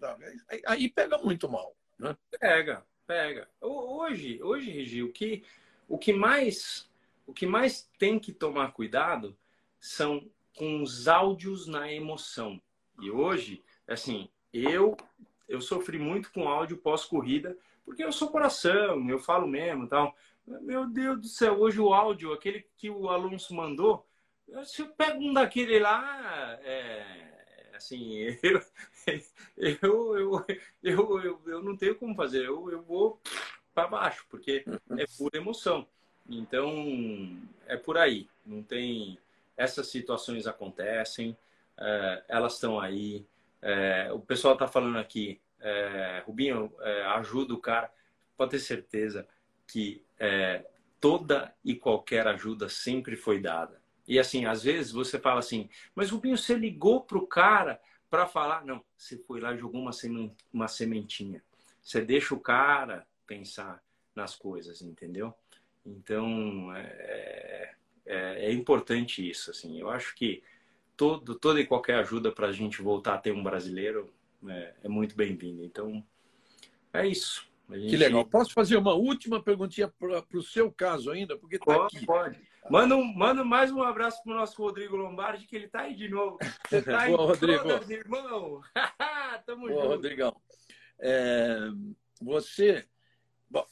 [0.66, 1.74] Aí pega muito mal.
[1.98, 2.16] Né?
[2.38, 3.48] Pega, pega.
[3.60, 5.44] Hoje, hoje Regi, o que,
[5.88, 6.90] o, que mais,
[7.26, 9.36] o que mais tem que tomar cuidado
[9.78, 12.60] são com os áudios na emoção.
[13.00, 14.96] E hoje, assim, eu,
[15.48, 20.14] eu sofri muito com áudio pós-corrida, porque eu sou coração, eu falo mesmo tal.
[20.46, 24.06] Meu Deus do céu, hoje o áudio, aquele que o Alonso mandou,
[24.64, 27.35] se eu pego um daquele lá, é,
[27.76, 28.62] assim, eu,
[29.56, 30.46] eu,
[30.82, 33.20] eu, eu, eu, não tenho como fazer, eu, eu vou
[33.74, 34.64] para baixo, porque
[34.96, 35.86] é pura emoção.
[36.28, 38.28] Então, é por aí.
[38.44, 39.18] Não tem.
[39.56, 41.36] Essas situações acontecem,
[41.78, 43.24] é, elas estão aí.
[43.62, 46.72] É, o pessoal está falando aqui, é, Rubinho,
[47.14, 47.90] ajuda o cara.
[48.36, 49.26] Pode ter certeza
[49.66, 50.02] que
[51.00, 53.80] toda e qualquer ajuda sempre foi dada.
[54.06, 58.26] E assim, às vezes você fala assim, mas Rubinho, você ligou para o cara para
[58.26, 58.64] falar?
[58.64, 59.90] Não, você foi lá e jogou uma,
[60.52, 61.42] uma sementinha.
[61.82, 63.82] Você deixa o cara pensar
[64.14, 65.34] nas coisas, entendeu?
[65.84, 69.50] Então, é, é, é importante isso.
[69.50, 69.80] Assim.
[69.80, 70.42] Eu acho que
[70.96, 74.12] todo, toda e qualquer ajuda para a gente voltar a ter um brasileiro
[74.48, 75.64] é, é muito bem-vinda.
[75.64, 76.04] Então,
[76.92, 77.46] é isso.
[77.70, 77.90] Gente...
[77.90, 78.24] Que legal.
[78.24, 81.36] Posso fazer uma última perguntinha para o seu caso ainda?
[81.36, 82.06] Porque tá pode, aqui.
[82.06, 82.40] Pode.
[82.70, 85.94] Manda, um, manda mais um abraço para o nosso Rodrigo Lombardi, que ele está aí
[85.94, 86.38] de novo.
[86.68, 87.62] Você está Boa, Rodrigo.
[87.62, 88.60] todas, irmão.
[89.46, 89.88] Tamo Boa, junto.
[89.88, 90.40] Rodrigão.
[90.98, 91.58] É,
[92.20, 92.88] você,
[93.48, 93.64] bom,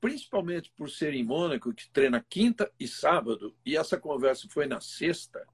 [0.00, 4.80] principalmente por ser em Mônaco, que treina quinta e sábado, e essa conversa foi na
[4.80, 5.46] sexta,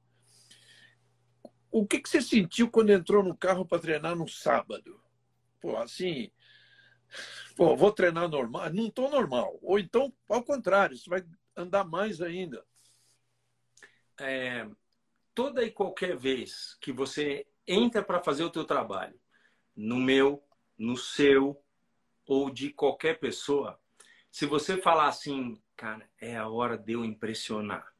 [1.70, 5.00] o que, que você sentiu quando entrou no carro para treinar no sábado?
[5.60, 6.30] Pô, assim,
[7.56, 8.72] Pô, vou treinar normal?
[8.72, 9.58] Não estou normal.
[9.62, 11.24] Ou então, ao contrário, você vai
[11.56, 12.64] andar mais ainda.
[14.20, 14.68] É,
[15.34, 19.18] toda e qualquer vez que você entra para fazer o teu trabalho,
[19.76, 20.42] no meu,
[20.76, 21.62] no seu
[22.26, 23.78] ou de qualquer pessoa,
[24.30, 27.92] se você falar assim, cara, é a hora de eu impressionar,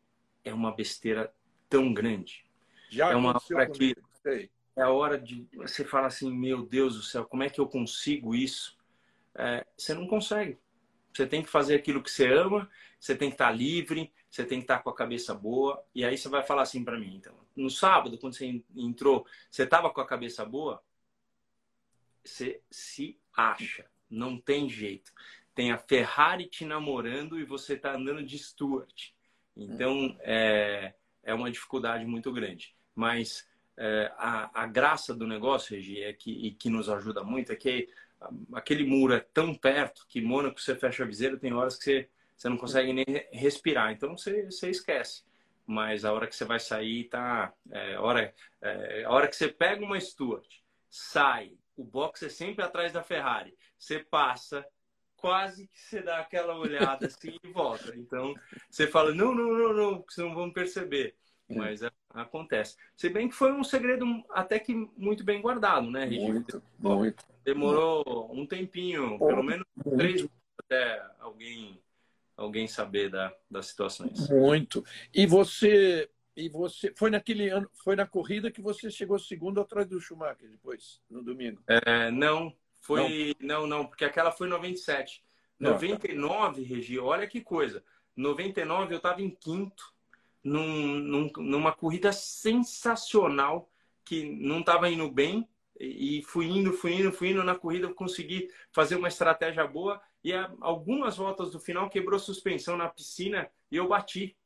[0.44, 1.32] é uma besteira
[1.68, 2.44] tão grande.
[2.90, 3.94] Já é uma hora que
[4.76, 7.68] é a hora de você falar assim, meu Deus do céu, como é que eu
[7.68, 8.78] consigo isso?
[9.38, 10.58] é, você não consegue.
[11.14, 14.58] Você tem que fazer aquilo que você ama, você tem que estar livre, você tem
[14.58, 15.82] que estar com a cabeça boa.
[15.94, 17.34] E aí você vai falar assim para mim, então.
[17.56, 20.82] No sábado, quando você entrou, você estava com a cabeça boa?
[22.24, 23.86] Você se acha.
[24.08, 25.12] Não tem jeito.
[25.54, 29.10] Tem a Ferrari te namorando e você está andando de Stuart.
[29.56, 32.76] Então, é, é uma dificuldade muito grande.
[32.94, 37.52] Mas é, a, a graça do negócio, Regi, é que, e que nos ajuda muito,
[37.52, 37.88] é que
[38.52, 42.10] aquele muro é tão perto que Mônaco você fecha a viseira, tem horas que você,
[42.38, 45.24] você não consegue nem respirar, então você, você esquece.
[45.66, 47.52] Mas a hora que você vai sair, tá.
[47.70, 50.46] É, a, hora, é, a hora que você pega uma Stuart,
[50.88, 54.64] sai, o box é sempre atrás da Ferrari, você passa,
[55.16, 57.92] quase que você dá aquela olhada assim e volta.
[57.96, 58.34] Então
[58.70, 61.16] você fala: não, não, não, não, que vocês não vão perceber.
[61.48, 61.54] É.
[61.54, 62.76] Mas é, acontece.
[62.96, 67.24] Se bem que foi um segredo até que muito bem guardado, né, Muito, muito.
[67.44, 71.80] Demorou um tempinho, pelo menos três até alguém
[72.38, 74.30] alguém saber da, das situações.
[74.30, 74.84] Muito.
[75.12, 79.88] E você e você foi naquele ano, foi na corrida que você chegou segundo atrás
[79.88, 81.60] do Schumacher depois, no domingo?
[81.66, 83.60] É, não, foi não.
[83.60, 85.20] não, não, porque aquela foi 97.
[85.58, 86.68] Não, 99, tá.
[86.68, 87.82] Regi, olha que coisa.
[88.16, 89.92] 99 eu estava em quinto
[90.44, 93.68] num, num, numa corrida sensacional
[94.04, 95.48] que não estava indo bem
[95.78, 100.34] e fui indo, fui indo, fui indo na corrida, consegui fazer uma estratégia boa e
[100.34, 104.36] a, algumas voltas do final quebrou suspensão na piscina e eu bati.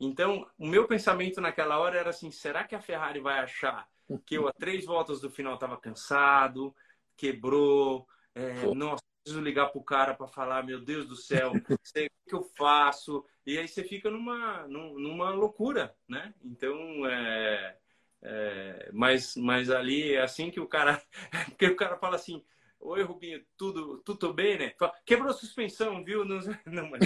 [0.00, 3.86] Então, o meu pensamento naquela hora era assim: será que a Ferrari vai achar
[4.24, 6.74] que eu a três voltas do final estava cansado,
[7.14, 11.52] quebrou, é, nossa, preciso ligar para o cara para falar, meu Deus do céu,
[11.84, 13.24] sei o que eu faço.
[13.46, 16.32] E aí você fica numa, numa loucura, né?
[16.42, 17.76] Então, é,
[18.22, 21.02] é, mas, mas ali é assim que o cara.
[21.50, 22.42] Porque o cara fala assim:
[22.84, 24.74] Oi, Rubinho, tudo, tudo bem, né?
[25.06, 26.24] Quebrou a suspensão, viu?
[26.24, 27.00] Não, não mas,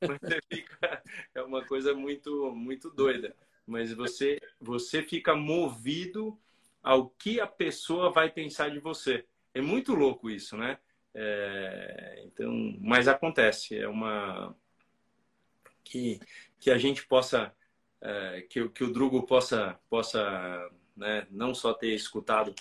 [0.00, 0.18] mas
[0.50, 1.02] fica,
[1.34, 3.36] é uma coisa muito, muito doida.
[3.66, 6.38] Mas você, você fica movido
[6.82, 9.26] ao que a pessoa vai pensar de você.
[9.52, 10.78] É muito louco isso, né?
[11.14, 14.56] É, então, mas acontece, é uma
[15.84, 16.20] que,
[16.58, 17.54] que a gente possa
[18.00, 22.54] é, que, que o Drugo possa possa né, não só ter escutado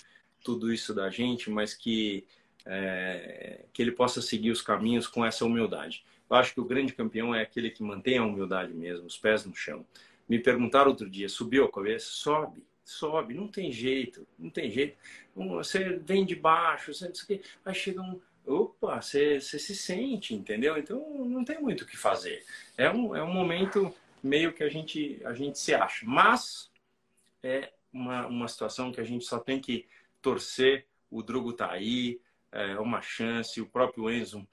[0.43, 2.25] tudo isso da gente, mas que
[2.67, 6.05] é, que ele possa seguir os caminhos com essa humildade.
[6.29, 9.45] Eu acho que o grande campeão é aquele que mantém a humildade mesmo, os pés
[9.45, 9.85] no chão.
[10.27, 12.07] Me perguntaram outro dia, subiu a cabeça?
[12.09, 14.97] Sobe, sobe, não tem jeito, não tem jeito.
[15.35, 20.77] Você vem de baixo, você, vai chegar um, opa, você, você se sente, entendeu?
[20.77, 22.43] Então não tem muito o que fazer.
[22.77, 26.05] É um, é um momento meio que a gente, a gente se acha.
[26.05, 26.69] Mas
[27.41, 29.87] é uma, uma situação que a gente só tem que
[30.21, 30.85] torcer.
[31.09, 32.19] O Drugo tá aí,
[32.51, 33.59] é uma chance.
[33.61, 34.47] O próprio Enzo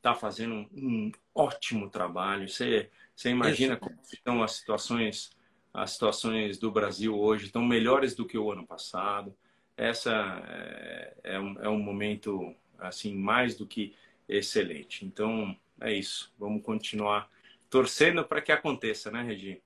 [0.00, 2.48] tá fazendo um, um ótimo trabalho.
[2.48, 3.80] Você, você imagina Isso.
[3.80, 5.30] como estão as situações,
[5.72, 9.36] as situações do Brasil hoje estão melhores do que o ano passado.
[9.76, 13.94] Essa é, é um, é um momento assim, mais do que
[14.28, 15.04] excelente.
[15.04, 16.32] Então, é isso.
[16.38, 17.30] Vamos continuar
[17.70, 19.62] torcendo para que aconteça, né, Regi?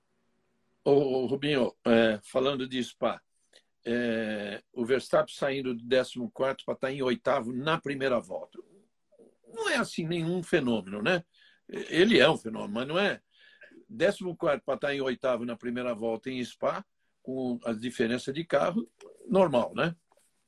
[0.83, 3.21] Ô, Rubinho, é, falando de Spa,
[3.85, 8.59] é, o Verstappen saindo do 14 para estar em oitavo na primeira volta.
[9.53, 11.23] Não é assim nenhum fenômeno, né?
[11.67, 13.21] Ele é um fenômeno, mas não é.
[13.89, 16.83] 14 para estar em oitavo na primeira volta em Spa,
[17.21, 18.89] com a diferença de carro,
[19.27, 19.95] normal, né?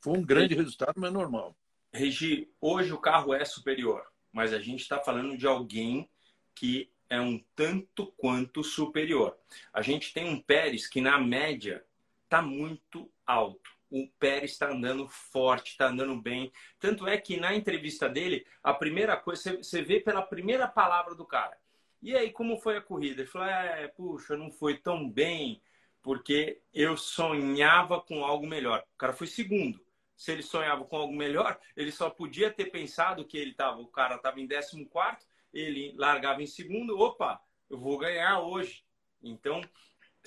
[0.01, 1.55] Foi um grande resultado, mas normal.
[1.91, 6.09] Regi, hoje o carro é superior, mas a gente está falando de alguém
[6.53, 9.37] que é um tanto quanto superior.
[9.71, 11.85] A gente tem um Pérez que, na média,
[12.23, 13.69] está muito alto.
[13.89, 16.51] O Pérez está andando forte, está andando bem.
[16.79, 21.25] Tanto é que na entrevista dele, a primeira coisa, você vê pela primeira palavra do
[21.25, 21.57] cara.
[22.01, 23.21] E aí, como foi a corrida?
[23.21, 25.61] Ele falou: é, puxa, não foi tão bem,
[26.01, 28.83] porque eu sonhava com algo melhor.
[28.93, 29.85] O cara foi segundo
[30.15, 33.87] se ele sonhava com algo melhor, ele só podia ter pensado que ele tava, o
[33.87, 38.83] cara estava em 14, ele largava em segundo, opa, eu vou ganhar hoje.
[39.21, 39.61] Então,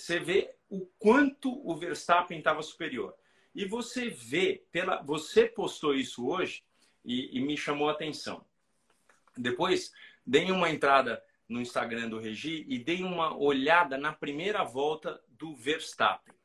[0.01, 3.15] você vê o quanto o Verstappen estava superior.
[3.55, 6.63] E você vê, pela, você postou isso hoje
[7.05, 8.45] e, e me chamou a atenção.
[9.37, 9.93] Depois,
[10.27, 15.55] dei uma entrada no Instagram do Regi e dei uma olhada na primeira volta do
[15.57, 16.39] Verstappen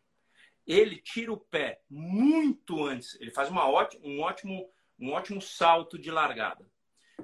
[0.65, 3.19] ele tira o pé muito antes.
[3.19, 6.65] Ele faz uma ótima, um, ótimo, um ótimo salto de largada.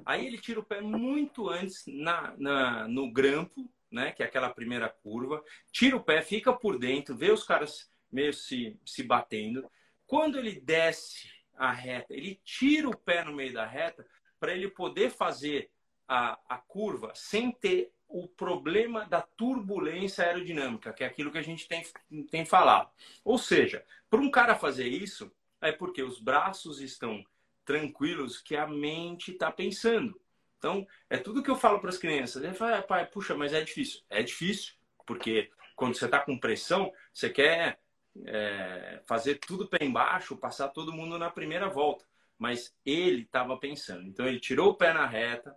[0.05, 4.49] Aí ele tira o pé muito antes na, na, no grampo, né, que é aquela
[4.49, 5.43] primeira curva.
[5.71, 9.69] Tira o pé, fica por dentro, vê os caras meio se, se batendo.
[10.05, 14.05] Quando ele desce a reta, ele tira o pé no meio da reta
[14.39, 15.69] para ele poder fazer
[16.07, 21.43] a, a curva sem ter o problema da turbulência aerodinâmica, que é aquilo que a
[21.43, 21.83] gente tem,
[22.31, 22.89] tem falado.
[23.23, 25.31] Ou seja, para um cara fazer isso,
[25.61, 27.23] é porque os braços estão
[27.63, 30.19] tranquilos que a mente está pensando.
[30.59, 32.43] Então, é tudo que eu falo para as crianças.
[32.43, 34.01] Ele fala, ah, pai, puxa, mas é difícil.
[34.09, 34.73] É difícil,
[35.07, 37.79] porque quando você está com pressão, você quer
[38.25, 42.05] é, fazer tudo pé embaixo, passar todo mundo na primeira volta.
[42.37, 44.05] Mas ele estava pensando.
[44.05, 45.55] Então, ele tirou o pé na reta,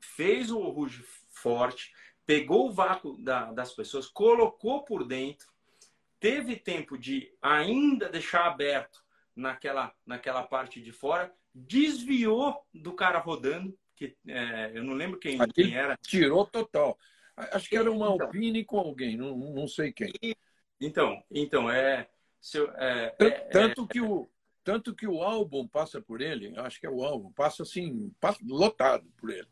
[0.00, 1.92] fez o Ruge forte,
[2.24, 5.46] pegou o vácuo da, das pessoas, colocou por dentro,
[6.18, 9.04] teve tempo de ainda deixar aberto
[9.36, 15.38] naquela, naquela parte de fora, desviou do cara rodando, que é, eu não lembro quem,
[15.48, 15.96] quem, era.
[15.96, 16.98] Tirou total.
[17.36, 20.12] Acho que era uma então, Alpine com alguém, não, não sei quem.
[20.80, 22.08] Então, então é,
[22.40, 24.28] seu, é, tanto, é, tanto que o
[24.64, 28.38] tanto que o álbum passa por ele, acho que é o álbum, passa assim, passa
[28.46, 29.48] lotado por ele.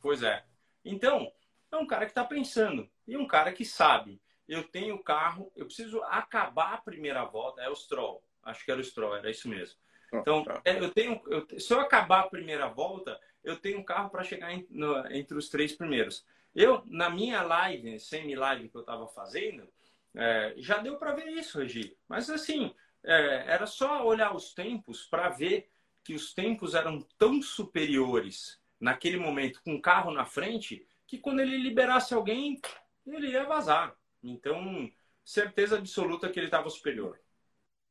[0.00, 0.42] Pois é.
[0.82, 1.30] Então,
[1.70, 4.18] é um cara que está pensando e um cara que sabe.
[4.48, 7.60] Eu tenho carro, eu preciso acabar a primeira volta.
[7.60, 8.24] É o Stroll.
[8.42, 9.78] Acho que era o Stroll, era isso mesmo.
[10.12, 10.60] Então, tá.
[10.64, 14.24] é, eu tenho, eu, se eu acabar a primeira volta, eu tenho um carro para
[14.24, 16.24] chegar em, no, entre os três primeiros.
[16.54, 19.68] Eu, na minha live, semi-live que eu estava fazendo,
[20.14, 21.96] é, já deu para ver isso, Regi.
[22.08, 22.74] Mas, assim,
[23.04, 25.70] é, era só olhar os tempos para ver
[26.02, 31.40] que os tempos eram tão superiores naquele momento com o carro na frente que quando
[31.40, 32.60] ele liberasse alguém,
[33.06, 33.94] ele ia vazar.
[34.22, 34.90] Então,
[35.24, 37.20] certeza absoluta que ele estava superior.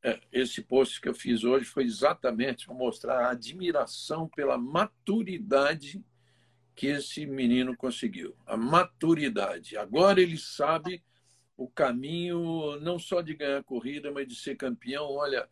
[0.01, 6.03] É, esse post que eu fiz hoje foi exatamente para mostrar a admiração pela maturidade
[6.73, 8.33] que esse menino conseguiu.
[8.45, 9.75] A maturidade.
[9.75, 11.03] Agora ele sabe
[11.57, 15.11] o caminho não só de ganhar corrida, mas de ser campeão.
[15.11, 15.49] Olha,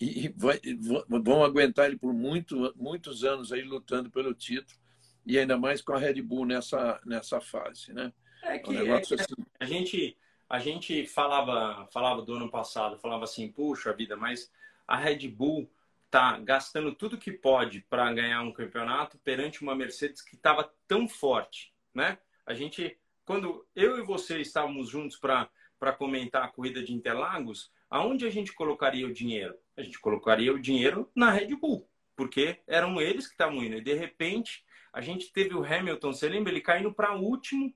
[0.00, 0.60] e vai,
[1.08, 4.76] vão aguentar ele por muito, muitos anos aí lutando pelo título
[5.24, 8.12] e ainda mais com a Red Bull nessa, nessa fase, né?
[8.42, 9.14] É que, um é assim...
[9.58, 10.16] a gente
[10.48, 14.50] a gente falava falava do ano passado, falava assim, puxa vida, mas
[14.86, 15.70] a Red Bull
[16.10, 21.08] tá gastando tudo que pode para ganhar um campeonato perante uma Mercedes que estava tão
[21.08, 22.18] forte, né?
[22.46, 28.26] A gente quando eu e você estávamos juntos para comentar a corrida de Interlagos, aonde
[28.26, 29.56] a gente colocaria o dinheiro?
[29.76, 33.76] A gente colocaria o dinheiro na Red Bull, porque eram eles que estavam indo.
[33.76, 36.52] E de repente, a gente teve o Hamilton, você lembra?
[36.52, 37.74] Ele caindo para último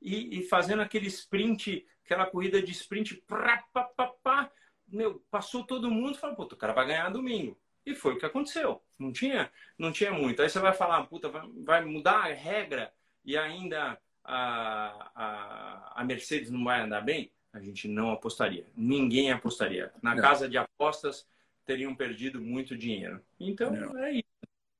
[0.00, 4.52] e, e, fazendo aquele sprint, aquela corrida de sprint, pá, pá, pá, pá,
[4.88, 7.58] meu, passou todo mundo e falou, puta, o cara vai ganhar domingo.
[7.84, 8.80] E foi o que aconteceu.
[8.98, 10.40] Não tinha, não tinha muito.
[10.40, 12.92] Aí você vai falar, puta, vai, vai mudar a regra
[13.24, 17.30] e ainda a, a, a Mercedes não vai andar bem?
[17.52, 18.66] A gente não apostaria.
[18.76, 19.92] Ninguém apostaria.
[20.02, 20.22] Na não.
[20.22, 21.26] casa de apostas,
[21.64, 23.20] teriam perdido muito dinheiro.
[23.38, 23.98] Então, não.
[23.98, 24.24] é isso.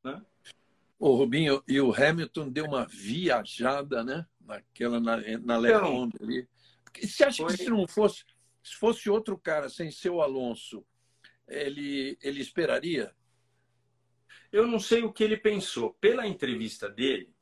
[0.05, 0.23] Né?
[0.99, 4.27] O Rubinho, e o Hamilton deu uma viajada, né?
[4.41, 6.49] Naquela, na, na então, ali.
[7.03, 7.57] Você acha foi...
[7.57, 8.25] que se não fosse,
[8.63, 10.85] se fosse outro cara sem ser o Alonso,
[11.49, 13.15] ele, ele esperaria?
[14.53, 15.95] Eu não sei o que ele pensou.
[15.95, 17.33] Pela entrevista dele,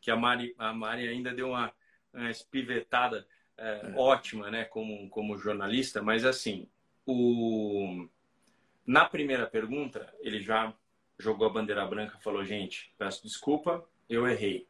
[0.00, 1.72] que a Mari, a Mari ainda deu uma,
[2.12, 3.94] uma espivetada é, é.
[3.96, 6.68] ótima, né, como, como jornalista, mas assim,
[7.04, 8.08] o...
[8.86, 10.74] na primeira pergunta, ele já
[11.18, 14.66] jogou a bandeira branca falou: gente, peço desculpa, eu errei.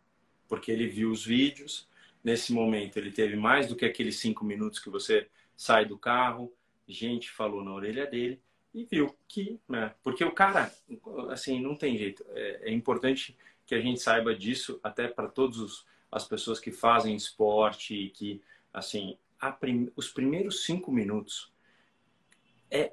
[0.48, 1.88] Porque ele viu os vídeos,
[2.22, 6.52] nesse momento ele teve mais do que aqueles cinco minutos que você sai do carro,
[6.90, 8.40] gente falou na orelha dele
[8.74, 9.94] e viu que, né?
[10.02, 10.72] Porque o cara,
[11.30, 12.24] assim, não tem jeito.
[12.30, 17.14] É, é importante que a gente saiba disso, até para todas as pessoas que fazem
[17.14, 18.42] esporte e que
[18.72, 19.16] assim,
[19.58, 19.90] prim...
[19.96, 21.52] os primeiros cinco minutos
[22.70, 22.92] é,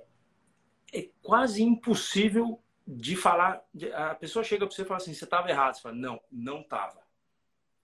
[0.93, 3.63] é quase impossível de falar.
[3.93, 5.75] A pessoa chega para você e fala assim: você estava errado.
[5.75, 7.06] Você fala: não, não estava.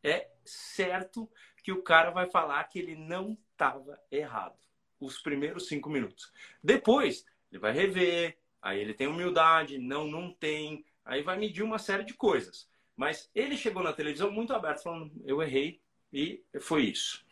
[0.03, 1.29] É certo
[1.63, 4.57] que o cara vai falar que ele não estava errado.
[4.99, 6.31] Os primeiros cinco minutos.
[6.61, 11.79] Depois, ele vai rever, aí ele tem humildade, não, não tem, aí vai medir uma
[11.79, 12.67] série de coisas.
[12.95, 15.81] Mas ele chegou na televisão muito aberto, falando: eu errei
[16.11, 17.25] e foi isso.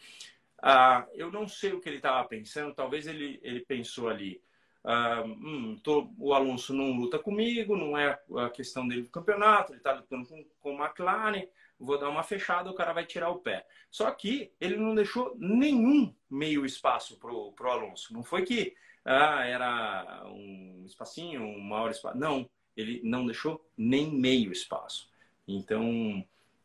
[0.62, 4.42] Ah, eu não sei o que ele estava pensando, talvez ele, ele pensou ali,
[4.84, 9.72] ah, hum, tô, o Alonso não luta comigo, não é a questão dele do campeonato,
[9.72, 11.48] ele está lutando com, com o McLaren,
[11.82, 13.66] vou dar uma fechada, o cara vai tirar o pé.
[13.90, 18.14] Só que ele não deixou nenhum meio espaço pro, pro Alonso.
[18.14, 22.18] Não foi que ah, era um espacinho, um maior espaço.
[22.18, 25.10] Não, ele não deixou nem meio espaço.
[25.48, 26.24] Então,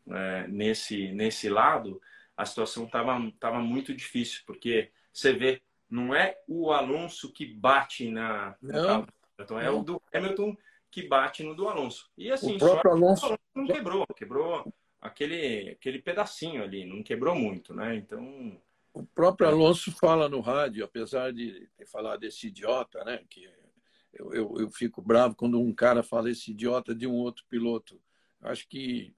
[0.08, 2.00] é, nesse, nesse lado,
[2.36, 8.10] a situação estava tava muito difícil, porque você vê, não é o Alonso que bate
[8.10, 8.54] na.
[8.60, 9.06] Não,
[9.38, 10.56] então é o do Hamilton
[10.90, 12.10] que bate no do Alonso.
[12.16, 13.26] E assim, o próprio Alonso...
[13.26, 14.72] Alonso não quebrou, quebrou
[15.06, 17.96] aquele, aquele pedacinho ali, não quebrou muito, né?
[17.96, 18.60] Então.
[18.92, 23.22] O próprio Alonso fala no rádio, apesar de ter falado desse idiota, né?
[23.28, 23.48] Que
[24.12, 28.00] eu, eu, eu fico bravo quando um cara fala esse idiota de um outro piloto.
[28.40, 29.14] Acho que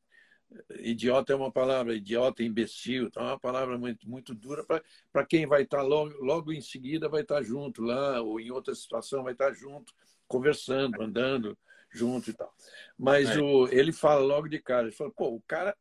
[0.80, 4.64] idiota é uma palavra, idiota, imbecil, então é uma palavra muito, muito dura
[5.12, 8.40] para quem vai estar tá logo, logo em seguida, vai estar tá junto lá, ou
[8.40, 9.92] em outra situação vai estar tá junto,
[10.26, 11.56] conversando, andando
[11.90, 12.52] junto e tal.
[12.98, 13.40] Mas é.
[13.40, 15.76] o, ele fala logo de cara, ele fala, pô, o cara,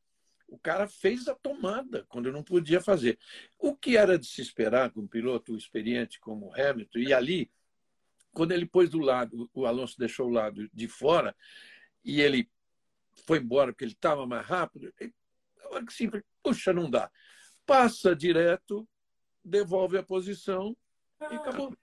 [0.48, 3.18] o cara fez a tomada quando não podia fazer.
[3.58, 7.52] O que era de se esperar com um piloto experiente como Hamilton, e ali,
[8.32, 11.36] quando ele pôs do lado, o Alonso deixou o lado de fora,
[12.04, 12.50] e ele
[13.26, 14.94] foi embora porque ele estava mais rápido.
[15.58, 16.10] Na hora que sim,
[16.42, 17.12] puxa, não dá.
[17.66, 18.88] Passa direto,
[19.44, 20.76] devolve a posição
[21.20, 21.76] ah, e acabou.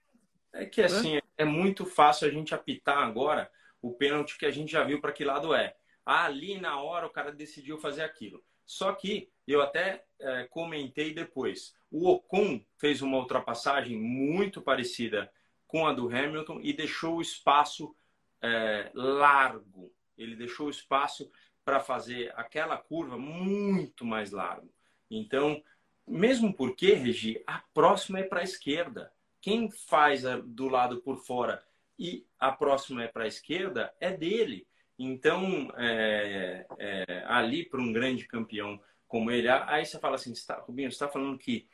[0.53, 1.21] É que assim, é?
[1.39, 3.51] é muito fácil a gente apitar agora
[3.85, 5.75] o pênalti que a gente já viu para que lado é.
[6.03, 8.43] Ali na hora o cara decidiu fazer aquilo.
[8.65, 11.75] Só que eu até é, comentei depois.
[11.91, 15.31] O Ocon fez uma ultrapassagem muito parecida
[15.67, 17.95] com a do Hamilton e deixou o espaço
[18.41, 19.93] é, largo.
[20.17, 21.31] Ele deixou o espaço
[21.63, 24.73] para fazer aquela curva muito mais largo.
[25.11, 25.63] Então,
[26.07, 29.13] mesmo porque, Regi, a próxima é para a esquerda.
[29.39, 31.63] Quem faz do lado por fora
[31.97, 34.67] e a próxima é para a esquerda é dele.
[34.97, 40.55] Então, é, é, ali para um grande campeão como ele, aí você fala assim, está,
[40.59, 41.67] Rubinho, você está falando que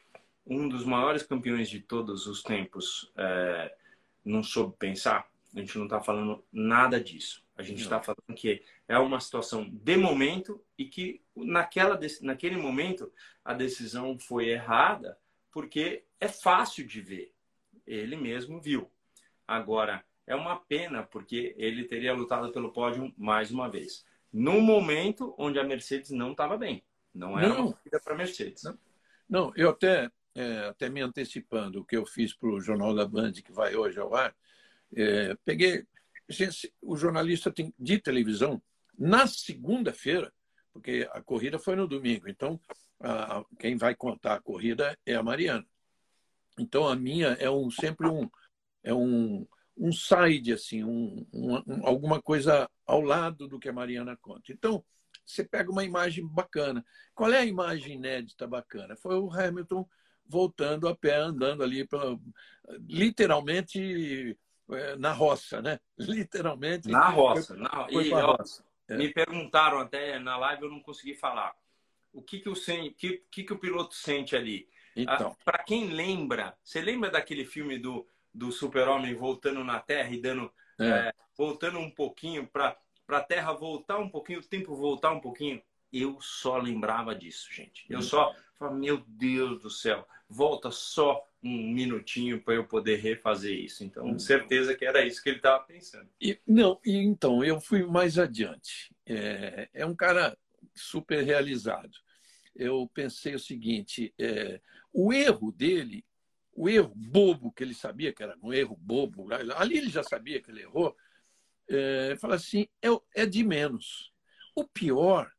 [0.45, 3.75] um dos maiores campeões de todos os tempos é,
[4.23, 5.29] não soube pensar?
[5.55, 7.43] A gente não está falando nada disso.
[7.55, 13.11] A gente está falando que é uma situação de momento e que naquela, naquele momento
[13.45, 15.17] a decisão foi errada
[15.51, 17.33] porque é fácil de ver.
[17.85, 18.89] Ele mesmo viu.
[19.47, 24.05] Agora, é uma pena porque ele teria lutado pelo pódio mais uma vez.
[24.31, 26.83] No momento onde a Mercedes não estava bem.
[27.13, 27.65] Não era não.
[27.65, 28.63] uma corrida para a Mercedes.
[28.63, 28.79] Não.
[29.29, 33.05] não, eu até, é, até me antecipando o que eu fiz para o Jornal da
[33.05, 34.33] Band, que vai hoje ao ar,
[34.95, 35.85] é, peguei.
[36.29, 38.61] Gente, o jornalista tem, de televisão,
[38.97, 40.31] na segunda-feira,
[40.71, 42.57] porque a corrida foi no domingo, então
[43.01, 45.65] a, quem vai contar a corrida é a Mariana.
[46.57, 48.29] Então a minha é um sempre um
[48.81, 49.45] é um
[49.81, 54.51] um side assim, um, um, um, alguma coisa ao lado do que a Mariana conta.
[54.51, 54.85] Então
[55.25, 56.85] você pega uma imagem bacana.
[57.15, 58.95] Qual é a imagem inédita bacana?
[58.95, 59.87] Foi o Hamilton
[60.27, 62.19] voltando a pé, andando ali pela,
[62.87, 64.37] literalmente
[64.69, 65.79] é, na roça, né?
[65.97, 66.87] Literalmente.
[66.87, 67.55] Na roça.
[67.55, 67.87] Foi, na...
[67.89, 68.63] Foi e, ó, roça.
[68.87, 68.97] É.
[68.97, 71.55] Me perguntaram até na live, eu não consegui falar.
[72.13, 74.69] O que que o, que, que, que o piloto sente ali?
[74.95, 75.35] Então.
[75.39, 80.21] Ah, Para quem lembra, você lembra daquele filme do, do super-homem voltando na Terra e
[80.21, 80.51] dando...
[80.79, 80.87] É.
[80.87, 82.77] É, voltando um pouquinho para
[83.07, 85.61] a Terra voltar um pouquinho, o tempo voltar um pouquinho?
[85.91, 87.85] Eu só lembrava disso, gente.
[87.89, 93.57] Eu só falava, meu Deus do céu, volta só um minutinho para eu poder refazer
[93.57, 93.83] isso.
[93.83, 94.19] Então, hum.
[94.19, 96.07] certeza que era isso que ele estava pensando.
[96.21, 98.95] E, não, e então, eu fui mais adiante.
[99.05, 100.37] É, é um cara
[100.73, 101.97] super realizado.
[102.55, 104.61] Eu pensei o seguinte: é,
[104.93, 106.05] o erro dele,
[106.61, 110.39] o erro bobo que ele sabia que era um erro bobo, ali ele já sabia
[110.39, 110.95] que ele errou,
[111.67, 114.13] é, fala assim: é, é de menos.
[114.55, 115.31] O pior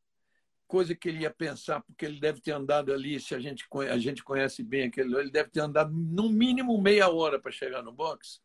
[0.66, 3.98] coisa que ele ia pensar, porque ele deve ter andado ali, se a gente, a
[3.98, 7.92] gente conhece bem aquele, ele deve ter andado no mínimo meia hora para chegar no
[7.92, 8.42] box.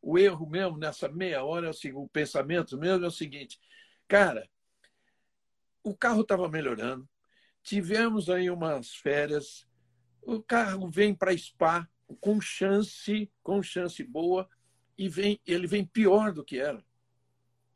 [0.00, 3.58] O erro mesmo nessa meia hora, é o, o pensamento mesmo é o seguinte,
[4.06, 4.48] cara,
[5.82, 7.08] o carro estava melhorando,
[7.64, 9.66] tivemos aí umas férias,
[10.22, 11.88] o carro vem para Spa
[12.20, 14.48] com chance, com chance boa,
[14.96, 16.84] e vem, ele vem pior do que era.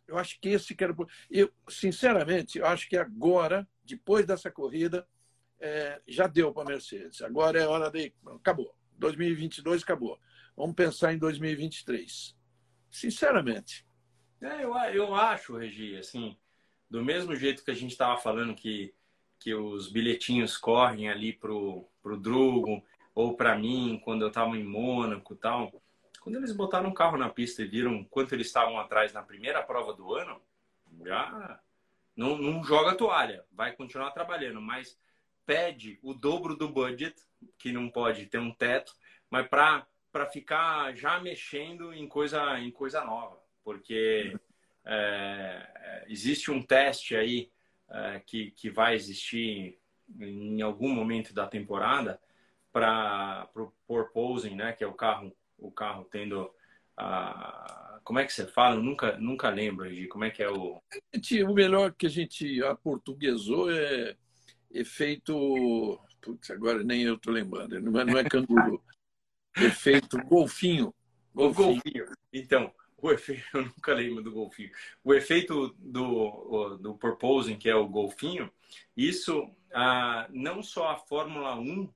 [0.06, 0.94] Eu acho que esse que era.
[1.30, 5.06] Eu, sinceramente, eu acho que agora depois dessa corrida,
[5.60, 7.22] é, já deu para a Mercedes.
[7.22, 8.12] Agora é hora de.
[8.26, 8.74] Acabou.
[8.98, 10.18] 2022 acabou.
[10.56, 12.36] Vamos pensar em 2023.
[12.90, 13.86] Sinceramente.
[14.40, 16.36] É, eu, eu acho, Regi, assim,
[16.90, 18.94] do mesmo jeito que a gente estava falando que,
[19.38, 22.84] que os bilhetinhos correm ali pro, pro Drugo
[23.16, 25.72] ou para mim, quando eu estava em Mônaco tal,
[26.20, 29.62] quando eles botaram o carro na pista e viram quanto eles estavam atrás na primeira
[29.62, 30.38] prova do ano,
[31.02, 31.58] já
[32.14, 34.98] não, não joga toalha, vai continuar trabalhando, mas
[35.46, 37.16] pede o dobro do budget,
[37.58, 38.92] que não pode ter um teto,
[39.30, 44.38] mas para ficar já mexendo em coisa, em coisa nova, porque
[44.84, 47.50] é, existe um teste aí
[47.88, 49.78] é, que, que vai existir
[50.20, 52.20] em algum momento da temporada
[52.76, 56.50] para o porposing, né, que é o carro, o carro tendo
[56.94, 58.76] a como é que você fala?
[58.76, 60.80] Eu nunca, nunca lembro, de como é que é o.
[61.48, 64.14] O melhor que a gente aportuguesou é
[64.70, 65.98] efeito.
[66.20, 68.80] Putz, agora nem eu estou lembrando, não é, não é canguru.
[69.56, 70.94] efeito golfinho.
[71.34, 71.34] golfinho.
[71.34, 72.04] O golfinho.
[72.32, 74.70] Então, o efeito, eu nunca lembro do golfinho.
[75.02, 78.52] O efeito do, do proposing, que é o golfinho,
[78.96, 81.88] isso ah, não só a Fórmula 1, eh,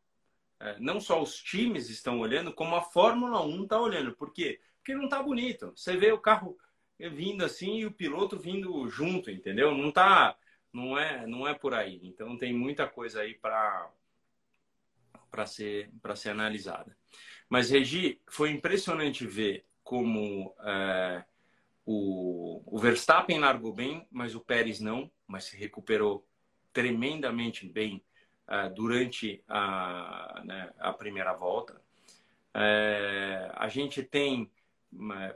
[0.79, 4.15] não só os times estão olhando, como a Fórmula 1 está olhando.
[4.15, 4.61] Por quê?
[4.81, 5.73] porque não tá bonito.
[5.77, 6.59] Você vê o carro
[6.99, 9.75] vindo assim e o piloto vindo junto, entendeu?
[9.75, 10.37] Não tá,
[10.73, 12.01] não é, não é por aí.
[12.03, 13.91] Então tem muita coisa aí para
[15.31, 16.97] para ser para ser analisada.
[17.49, 21.25] Mas Regi, foi impressionante ver como é,
[21.85, 26.27] o, o Verstappen largou bem, mas o Pérez não, mas se recuperou
[26.73, 28.10] tremendamente bem é,
[28.75, 31.81] durante a, né, a primeira volta.
[32.53, 34.51] É, a gente tem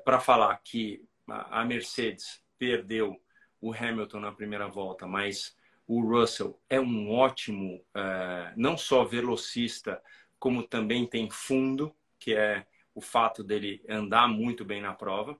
[0.05, 3.21] para falar que a Mercedes perdeu
[3.61, 5.57] o Hamilton na primeira volta, mas
[5.87, 10.03] o Russell é um ótimo, uh, não só velocista,
[10.39, 15.39] como também tem fundo, que é o fato dele andar muito bem na prova.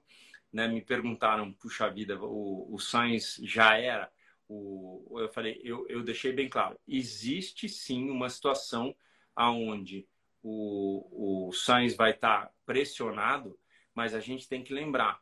[0.51, 0.67] Né?
[0.67, 4.11] Me perguntaram, puxa vida, o, o Sainz já era.
[4.47, 8.95] O, eu falei, eu, eu deixei bem claro, existe sim uma situação
[9.35, 10.07] aonde
[10.43, 13.57] o, o Sainz vai estar tá pressionado,
[13.93, 15.19] mas a gente tem que lembrar,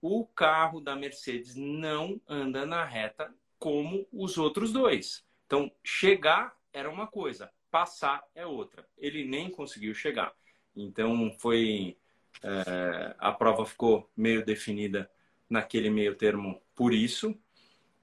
[0.00, 5.24] o carro da Mercedes não anda na reta como os outros dois.
[5.46, 8.84] Então, chegar era uma coisa, passar é outra.
[8.98, 10.34] Ele nem conseguiu chegar.
[10.74, 11.96] Então, foi.
[12.42, 15.08] É, a prova ficou meio definida
[15.48, 17.38] naquele meio termo por isso.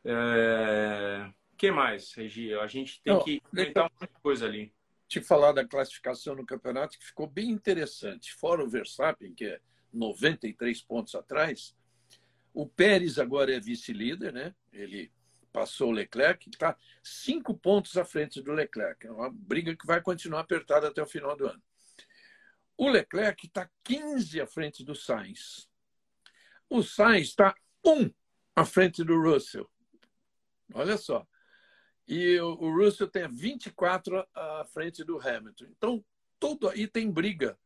[0.05, 2.53] É, que mais, Regi?
[2.53, 4.73] A gente tem Não, que comentar muita coisa ali.
[5.07, 8.33] Te falar da classificação no campeonato, que ficou bem interessante.
[8.33, 9.59] Fora o Verstappen, que é
[9.91, 11.75] 93 pontos atrás,
[12.53, 14.55] o Pérez agora é vice-líder, né?
[14.71, 15.11] Ele
[15.51, 19.05] passou o Leclerc, está cinco pontos à frente do Leclerc.
[19.05, 21.61] É uma briga que vai continuar apertada até o final do ano.
[22.77, 25.67] O Leclerc está 15 à frente do Sainz.
[26.69, 27.53] O Sainz está
[27.85, 28.09] um
[28.55, 29.69] à frente do Russell.
[30.73, 31.25] Olha só.
[32.07, 35.65] E o Russell tem 24 à frente do Hamilton.
[35.69, 36.05] Então,
[36.39, 37.57] tudo aí tem briga.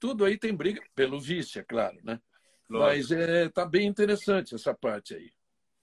[0.00, 2.20] Tudo aí tem briga, pelo vice, é claro, né?
[2.68, 3.14] Lógico.
[3.14, 5.32] Mas é, tá bem interessante essa parte aí.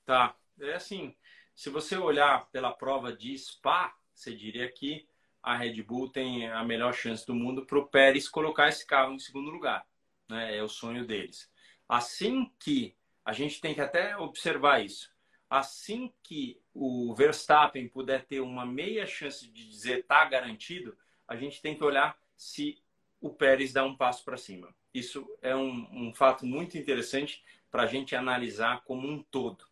[0.05, 0.35] Tá.
[0.59, 1.15] É assim,
[1.53, 5.07] se você olhar pela prova de Spa, você diria que
[5.43, 9.13] a Red Bull tem a melhor chance do mundo para o Pérez colocar esse carro
[9.13, 9.85] em segundo lugar.
[10.29, 10.57] Né?
[10.57, 11.51] É o sonho deles.
[11.87, 15.14] Assim que a gente tem que até observar isso.
[15.57, 20.97] Assim que o Verstappen puder ter uma meia chance de dizer tá garantido,
[21.27, 22.77] a gente tem que olhar se
[23.21, 24.73] o Pérez dá um passo para cima.
[24.93, 29.65] Isso é um, um fato muito interessante para a gente analisar como um todo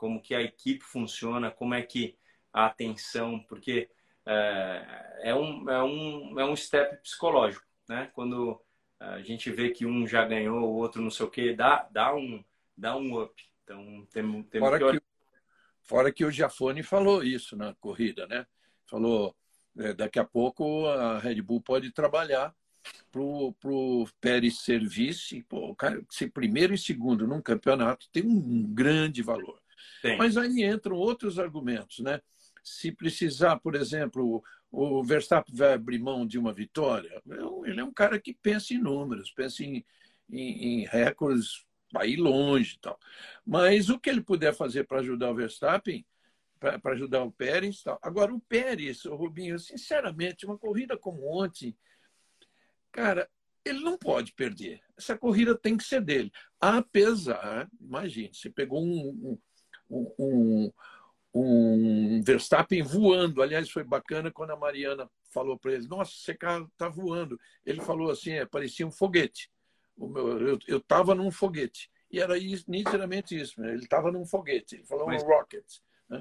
[0.00, 2.16] como que a equipe funciona, como é que
[2.50, 3.90] a atenção, porque
[4.24, 8.10] é, é, um, é, um, é um step psicológico, né?
[8.14, 8.58] Quando
[8.98, 12.14] a gente vê que um já ganhou, o outro não sei o quê, dá, dá,
[12.14, 12.42] um,
[12.74, 13.44] dá um up.
[13.62, 15.00] Então, temos, temos fora que...
[15.00, 15.09] que
[15.82, 18.46] fora que o Jafone falou isso na corrida, né?
[18.86, 19.34] Falou,
[19.78, 22.54] é, daqui a pouco a Red Bull pode trabalhar
[23.10, 28.24] para o Pérez ser vice, pô, o cara ser primeiro e segundo num campeonato tem
[28.24, 29.60] um grande valor.
[30.02, 30.16] Tem.
[30.16, 32.20] Mas aí entram outros argumentos, né?
[32.62, 37.22] Se precisar, por exemplo, o Verstappen vai abrir mão de uma vitória,
[37.64, 39.84] ele é um cara que pensa em números, pensa em,
[40.30, 42.98] em, em recordes, vai ir longe e tal.
[43.44, 46.04] Mas o que ele puder fazer para ajudar o Verstappen,
[46.60, 47.82] para ajudar o Pérez.
[47.82, 47.98] Tal.
[48.02, 51.76] Agora, o Pérez, o Rubinho, sinceramente, uma corrida como ontem,
[52.92, 53.28] cara,
[53.64, 54.80] ele não pode perder.
[54.96, 56.30] Essa corrida tem que ser dele.
[56.60, 59.38] Apesar, imagine, você pegou um,
[59.88, 60.72] um,
[61.34, 63.42] um Verstappen voando.
[63.42, 67.38] Aliás, foi bacana quando a Mariana falou para ele: Nossa, esse cara está voando.
[67.64, 69.50] Ele falou assim: é, parecia um foguete.
[70.66, 71.90] Eu estava num foguete.
[72.10, 73.62] E era isso, nitidamente isso.
[73.62, 74.76] Ele estava num foguete.
[74.76, 75.64] Ele falou Mas, um rocket.
[76.08, 76.18] Né?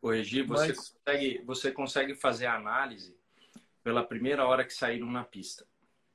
[0.00, 0.78] O Regi, você, Mas...
[0.78, 3.16] consegue, você consegue fazer a análise
[3.82, 5.66] pela primeira hora que saíram na pista.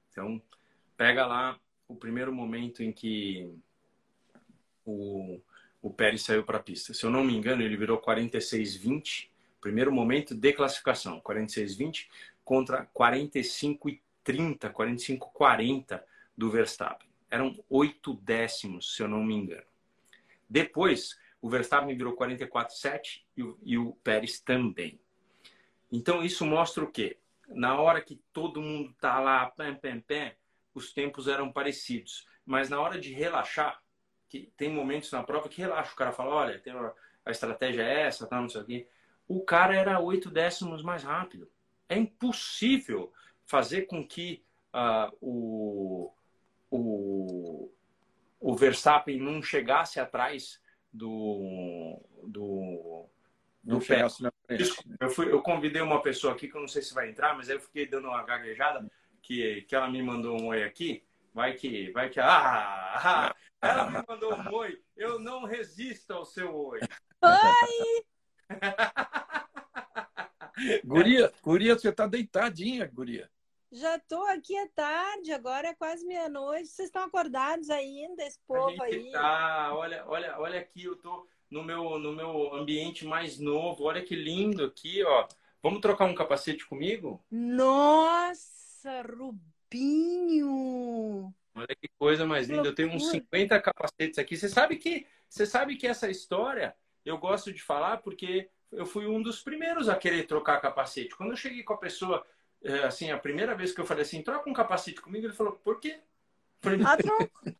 [0.09, 0.41] Então,
[0.97, 3.53] pega lá o primeiro momento em que
[4.85, 5.39] o,
[5.81, 6.93] o Pérez saiu para a pista.
[6.93, 12.07] Se eu não me engano, ele virou 46-20, primeiro momento de classificação, 46-20
[12.43, 16.01] contra 45-30, 45-40
[16.37, 17.09] do Verstappen.
[17.29, 19.65] Eram oito décimos, se eu não me engano.
[20.49, 23.23] Depois, o Verstappen virou 44-7
[23.63, 24.99] e, o Pérez também.
[25.91, 27.17] Então, isso mostra o quê?
[27.47, 30.31] Na hora que todo mundo tá lá, pam, pam, pam,
[30.73, 32.25] os tempos eram parecidos.
[32.45, 33.81] Mas na hora de relaxar,
[34.31, 35.91] que tem momentos na prova que relaxa.
[35.91, 38.87] O cara fala, olha, tem uma, a estratégia é essa, tá, não sei o quê.
[39.27, 41.49] O cara era oito décimos mais rápido.
[41.89, 43.11] É impossível
[43.45, 44.41] fazer com que
[44.73, 46.13] uh, o,
[46.71, 47.69] o,
[48.39, 50.59] o Verstappen não chegasse atrás
[50.91, 53.05] do, do,
[53.61, 54.73] do não chegasse na frente.
[54.99, 57.49] Eu, fui, eu convidei uma pessoa aqui que eu não sei se vai entrar, mas
[57.49, 58.89] aí eu fiquei dando uma gaguejada
[59.21, 61.03] que, que ela me mandou um oi aqui.
[61.33, 64.81] Vai que, vai que, ah, ah ela me mandou um oi.
[64.97, 66.79] Eu não resisto ao seu oi.
[67.21, 68.03] Oi!
[70.83, 73.29] guria, guria, você tá deitadinha, guria.
[73.71, 76.67] Já tô aqui à tarde, agora é quase meia-noite.
[76.67, 79.09] Vocês estão acordados ainda, esse povo aí?
[79.11, 83.85] Tá, olha, olha, olha aqui, eu tô no meu, no meu ambiente mais novo.
[83.85, 85.25] Olha que lindo aqui, ó.
[85.63, 87.23] Vamos trocar um capacete comigo?
[87.31, 90.51] Nossa, Rubinho!
[91.55, 92.67] Olha que coisa mais linda.
[92.67, 94.35] Eu tenho uns 50 capacetes aqui.
[94.35, 99.07] Você sabe que, você sabe que essa história eu gosto de falar porque eu fui
[99.07, 101.15] um dos primeiros a querer trocar capacete.
[101.15, 102.25] Quando eu cheguei com a pessoa,
[102.63, 105.53] é, assim, a primeira vez que eu falei assim, troca um capacete comigo, ele falou,
[105.53, 105.99] por quê?
[106.61, 107.29] Falei, ah, troco.
[107.33, 107.53] por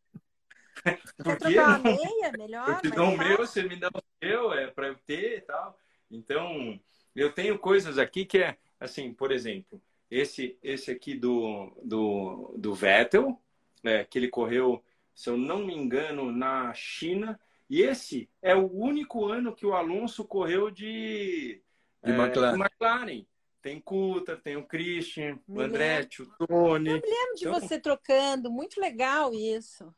[1.38, 1.56] quê?
[1.56, 4.68] Trocar uma meia, melhor, eu te dou o meu, você me dá o seu, é
[4.68, 5.78] para eu ter e tal.
[6.10, 6.80] Então,
[7.16, 12.74] eu tenho coisas aqui que é, assim, por exemplo, esse, esse aqui do, do, do
[12.74, 13.39] Vettel,
[13.84, 14.84] é, que ele correu,
[15.16, 17.39] se eu não me engano, na China.
[17.70, 21.62] E esse é o único ano que o Alonso correu de,
[22.04, 22.54] de, é, McLaren.
[22.54, 23.26] de McLaren.
[23.62, 26.89] Tem Coulter, tem o Christian, me o Andretti, o Tony.
[26.89, 27.59] Eu me lembro de então...
[27.59, 29.93] você trocando, muito legal isso.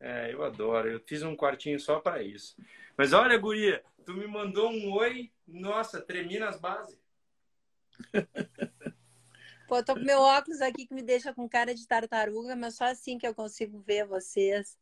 [0.00, 0.90] É, eu adoro.
[0.90, 2.56] Eu fiz um quartinho só para isso.
[2.96, 6.98] Mas olha, Guria, tu me mandou um oi, nossa, tremi nas bases.
[9.68, 12.86] Pô, tô com meu óculos aqui que me deixa com cara de tartaruga, mas só
[12.86, 14.76] assim que eu consigo ver vocês.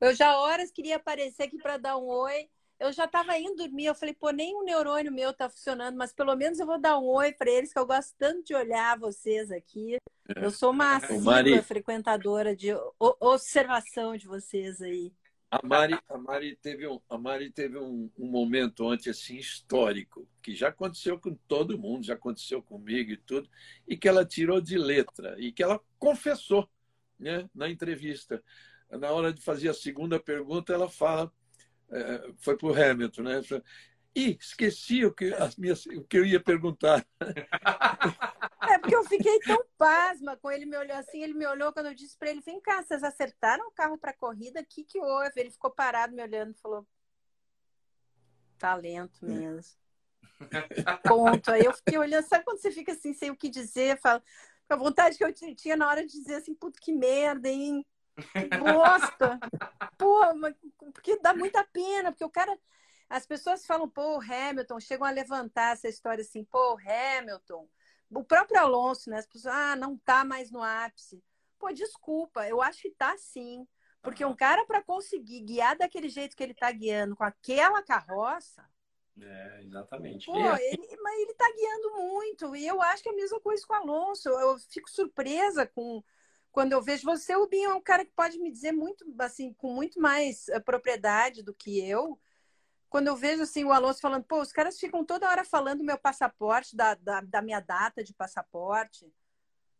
[0.00, 2.50] Eu já horas queria aparecer aqui para dar um oi.
[2.78, 6.12] Eu já estava indo dormir, eu falei, pô, nem um neurônio meu tá funcionando, mas
[6.12, 8.98] pelo menos eu vou dar um oi para eles, que eu gosto tanto de olhar
[8.98, 9.96] vocês aqui.
[10.28, 10.44] É.
[10.44, 12.68] Eu sou uma assídua frequentadora de
[12.98, 15.12] observação de vocês aí.
[15.50, 20.28] A Mari, a Mari teve, um, a Mari teve um, um, momento ontem assim histórico,
[20.42, 23.48] que já aconteceu com todo mundo, já aconteceu comigo e tudo,
[23.88, 26.68] e que ela tirou de letra, e que ela confessou
[27.18, 28.42] né, na entrevista.
[28.90, 31.32] Na hora de fazer a segunda pergunta, ela fala,
[31.90, 33.40] é, foi para o Hamilton, né?
[34.14, 37.06] Ih, esqueci o que, as minhas, o que eu ia perguntar.
[38.68, 41.86] É porque eu fiquei tão pasma com ele me olhou assim, ele me olhou quando
[41.86, 44.60] eu disse para ele, vem cá, vocês acertaram o carro para corrida?
[44.60, 45.32] O que que houve?
[45.36, 46.86] Ele ficou parado me olhando e falou,
[48.58, 49.78] talento mesmo.
[51.04, 51.50] Ponto.
[51.50, 53.98] Aí eu fiquei olhando, sabe quando você fica assim, sem o que dizer?
[54.00, 54.22] Fala,
[54.68, 57.86] a vontade que eu tinha na hora de dizer assim, puto, que merda, hein?
[58.32, 59.38] Que bosta!
[59.96, 60.20] Pô,
[60.92, 62.58] porque dá muita pena, porque o cara
[63.08, 67.66] as pessoas falam, pô, Hamilton, chegam a levantar essa história assim, pô, Hamilton.
[68.10, 69.18] O próprio Alonso, né?
[69.18, 71.22] As pessoas, ah, não tá mais no ápice.
[71.58, 73.66] Pô, desculpa, eu acho que tá sim.
[74.02, 78.64] Porque um cara para conseguir guiar daquele jeito que ele tá guiando, com aquela carroça.
[79.20, 80.26] É, exatamente.
[80.26, 80.72] Pô, é.
[80.72, 82.56] ele, mas ele tá guiando muito.
[82.56, 84.28] E eu acho que é a mesma coisa com o Alonso.
[84.28, 86.02] Eu fico surpresa com
[86.52, 89.52] quando eu vejo você, o Binho é um cara que pode me dizer muito, assim,
[89.54, 92.18] com muito mais uh, propriedade do que eu
[92.88, 95.84] quando eu vejo assim o Alonso falando, pô, os caras ficam toda hora falando do
[95.84, 99.12] meu passaporte, da, da, da minha data de passaporte,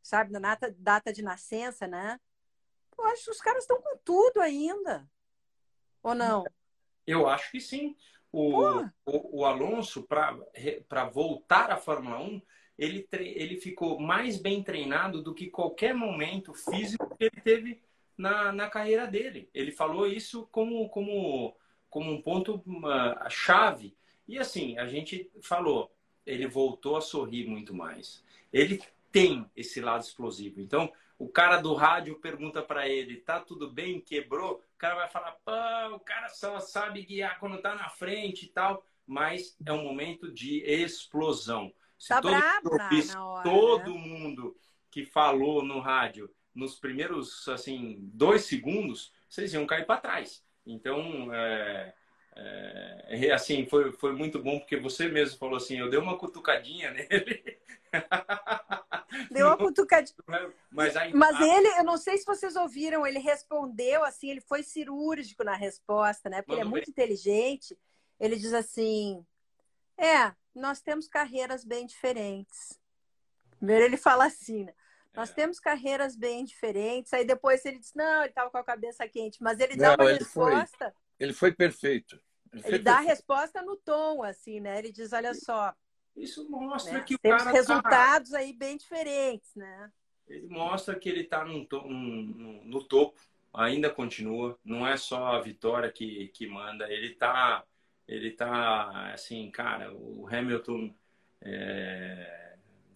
[0.03, 2.21] sabe, da data, data de nascença, né?
[2.97, 5.09] Eu acho que os caras estão com tudo ainda.
[6.03, 6.45] Ou não?
[7.07, 7.97] Eu acho que sim.
[8.31, 8.61] O,
[9.07, 12.43] o, o, Alonso, para voltar à Fórmula 1,
[12.79, 17.83] ele, ele ficou mais bem treinado do que qualquer momento físico que ele teve
[18.17, 19.49] na, na carreira dele.
[19.53, 21.55] Ele falou isso como, como
[21.91, 23.97] como um ponto uma, chave.
[24.27, 25.91] E assim, a gente falou,
[26.27, 28.23] ele voltou a sorrir muito mais.
[28.53, 30.61] Ele tem esse lado explosivo.
[30.61, 34.01] Então, o cara do rádio pergunta para ele, tá tudo bem?
[34.01, 34.63] Quebrou?
[34.75, 38.49] O cara vai falar, pô, o cara só sabe guiar quando tá na frente e
[38.49, 38.85] tal.
[39.07, 41.73] Mas é um momento de explosão.
[41.99, 42.77] Se tá todo, bravo
[43.07, 43.99] na hora, todo né?
[43.99, 44.57] mundo
[44.91, 50.43] que falou no rádio nos primeiros assim dois segundos, vocês iam cair para trás.
[50.67, 51.95] Então, é,
[52.37, 56.19] é, é, assim, foi, foi muito bom, porque você mesmo falou assim, eu dei uma
[56.19, 57.59] cutucadinha nele.
[59.31, 60.17] Deu uma cutucadinha.
[60.71, 64.63] Mas, aí, Mas ele, eu não sei se vocês ouviram, ele respondeu assim, ele foi
[64.63, 66.43] cirúrgico na resposta, né?
[66.43, 66.91] Porque ele é muito bem.
[66.93, 67.77] inteligente.
[68.21, 69.25] Ele diz assim:
[69.97, 72.79] É, nós temos carreiras bem diferentes.
[73.57, 74.75] Primeiro ele fala assim, né?
[75.15, 75.35] Nós é.
[75.35, 77.13] temos carreiras bem diferentes.
[77.13, 79.43] Aí depois ele disse, não, ele estava com a cabeça quente.
[79.43, 80.79] Mas ele dá não, uma ele resposta.
[80.79, 82.21] Foi, ele foi perfeito.
[82.53, 83.11] Ele, ele dá perfeito.
[83.11, 84.79] a resposta no tom, assim, né?
[84.79, 85.75] Ele diz, olha só.
[86.17, 87.05] Isso mostra né?
[87.05, 88.39] que o temos cara resultados tá...
[88.39, 89.91] aí bem diferentes, né?
[90.27, 93.19] Ele mostra que ele está no, no, no, topo,
[93.53, 94.59] ainda continua.
[94.65, 96.91] Não é só a vitória que, que manda.
[96.93, 97.65] Ele está,
[98.09, 100.93] ele tá, assim, cara, o Hamilton.
[101.41, 102.49] É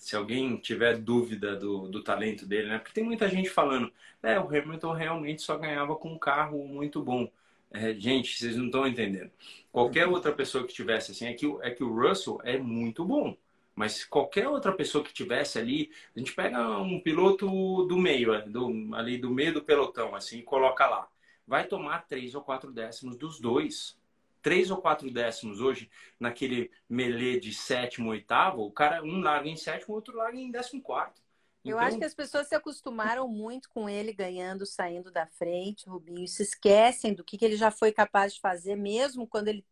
[0.03, 2.79] se alguém tiver dúvida do, do talento dele, né?
[2.79, 7.01] Porque tem muita gente falando, é, o Hamilton realmente só ganhava com um carro muito
[7.01, 7.31] bom.
[7.71, 9.31] É, gente, vocês não estão entendendo.
[9.71, 13.37] Qualquer outra pessoa que tivesse assim, é que, é que o Russell é muito bom.
[13.77, 17.47] Mas qualquer outra pessoa que tivesse ali, a gente pega um piloto
[17.85, 21.07] do meio, é, do, ali do meio do pelotão, assim, e coloca lá.
[21.47, 23.97] Vai tomar três ou quatro décimos dos dois
[24.43, 25.89] três ou quatro décimos hoje
[26.19, 30.83] naquele melê de sétimo, oitavo, o cara um larga em sétimo, outro larga em décimo
[30.83, 31.23] quarto.
[31.65, 31.79] Então...
[31.79, 36.25] Eu acho que as pessoas se acostumaram muito com ele ganhando, saindo da frente, Rubinho,
[36.25, 39.65] e se esquecem do que, que ele já foi capaz de fazer, mesmo quando ele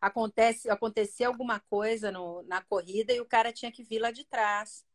[0.00, 4.24] acontece, acontecer alguma coisa no, na corrida e o cara tinha que vir lá de
[4.24, 4.86] trás.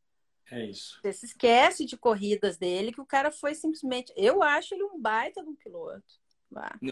[0.51, 0.99] É isso.
[1.01, 4.11] Você se esquece de corridas dele, que o cara foi simplesmente.
[4.15, 6.22] Eu acho ele um baita de um piloto.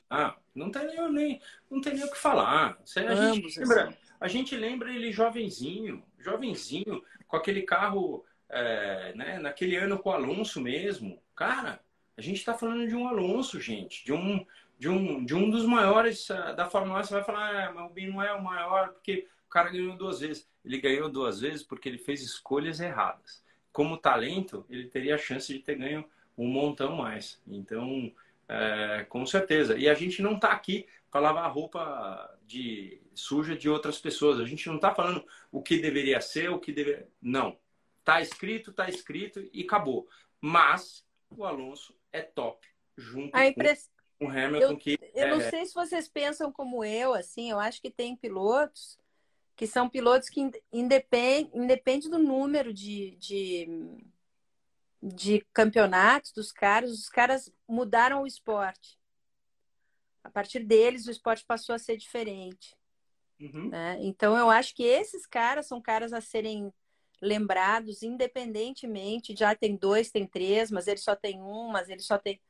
[0.10, 2.78] Ah, não tem nem, nem, não tem nem o que falar.
[2.96, 3.98] A gente, lembra, assim.
[4.20, 10.14] a gente lembra ele jovenzinho, jovenzinho, com aquele carro, é, né, naquele ano com o
[10.14, 11.22] Alonso mesmo.
[11.36, 11.80] Cara,
[12.18, 14.46] a gente está falando de um Alonso, gente, de um,
[14.78, 17.04] de um, de um dos maiores uh, da Fórmula 1.
[17.04, 20.20] Você vai falar, ah, mas o não é o maior porque o cara ganhou duas
[20.20, 20.48] vezes.
[20.64, 23.44] Ele ganhou duas vezes porque ele fez escolhas erradas.
[23.72, 26.06] Como talento, ele teria a chance de ter ganho
[26.38, 27.42] um montão mais.
[27.48, 28.12] Então,
[28.52, 29.78] é, com certeza.
[29.78, 34.40] E a gente não está aqui para lavar a roupa de suja de outras pessoas.
[34.40, 37.08] A gente não está falando o que deveria ser, o que deveria.
[37.22, 37.58] Não.
[38.04, 40.08] Tá escrito, tá escrito e acabou.
[40.40, 43.90] Mas o Alonso é top junto a impress...
[44.20, 45.30] com o Hamilton eu, que eu é...
[45.30, 49.00] não sei se vocês pensam como eu, assim, eu acho que tem pilotos
[49.56, 53.68] que são pilotos que independe, independe do número de, de,
[55.02, 59.00] de campeonatos dos caras, os caras mudaram o esporte.
[60.24, 62.76] A partir deles, o esporte passou a ser diferente.
[63.40, 63.70] Uhum.
[63.70, 63.98] Né?
[64.02, 66.72] Então, eu acho que esses caras são caras a serem
[67.22, 69.36] lembrados independentemente.
[69.36, 72.42] Já tem dois, tem três, mas ele só tem um, mas ele só tem.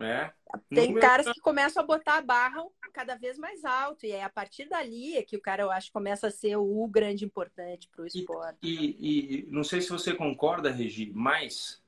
[0.00, 0.32] É.
[0.68, 1.00] Tem Número...
[1.00, 4.06] caras que começam a botar a barra cada vez mais alto.
[4.06, 6.86] E é a partir dali é que o cara, eu acho, começa a ser o
[6.88, 8.58] grande importante para o esporte.
[8.62, 11.82] E, e, e, não sei se você concorda, Regi, mas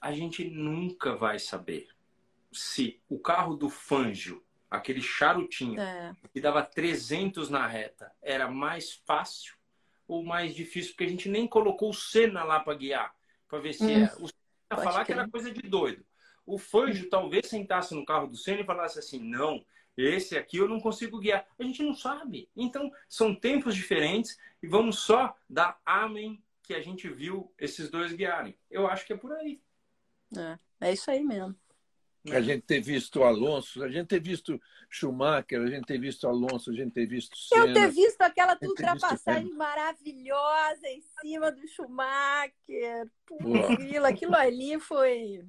[0.00, 1.88] a gente nunca vai saber
[2.52, 6.14] se o carro do Fangio, aquele charutinho, é.
[6.32, 9.54] que dava 300 na reta, era mais fácil
[10.06, 13.14] ou mais difícil, porque a gente nem colocou o Senna lá para guiar,
[13.48, 14.04] para ver se hum.
[14.04, 14.12] é.
[14.18, 16.04] O Senna falar que era coisa de doido.
[16.44, 19.64] O Fangio talvez sentasse no carro do Senna e falasse assim: não,
[19.96, 21.46] esse aqui eu não consigo guiar.
[21.58, 22.48] A gente não sabe.
[22.56, 28.12] Então, são tempos diferentes e vamos só dar amém que a gente viu esses dois
[28.12, 28.56] guiarem.
[28.70, 29.60] Eu acho que é por aí.
[30.36, 31.54] É, é isso aí mesmo.
[32.30, 36.70] A gente ter visto Alonso, a gente ter visto Schumacher, a gente ter visto Alonso,
[36.70, 37.66] a gente ter visto Senna.
[37.66, 39.58] Eu ter visto aquela ultrapassagem visto...
[39.58, 43.10] maravilhosa em cima do Schumacher.
[43.26, 45.44] Pula, aquilo ali foi.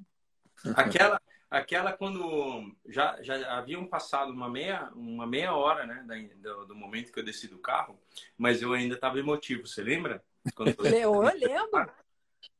[0.75, 6.75] Aquela, aquela quando já, já haviam passado uma meia, uma meia hora né, do, do
[6.75, 7.99] momento que eu desci do carro,
[8.37, 10.23] mas eu ainda estava emotivo, você lembra?
[10.55, 10.73] Quando.
[10.95, 11.91] Eu lembro.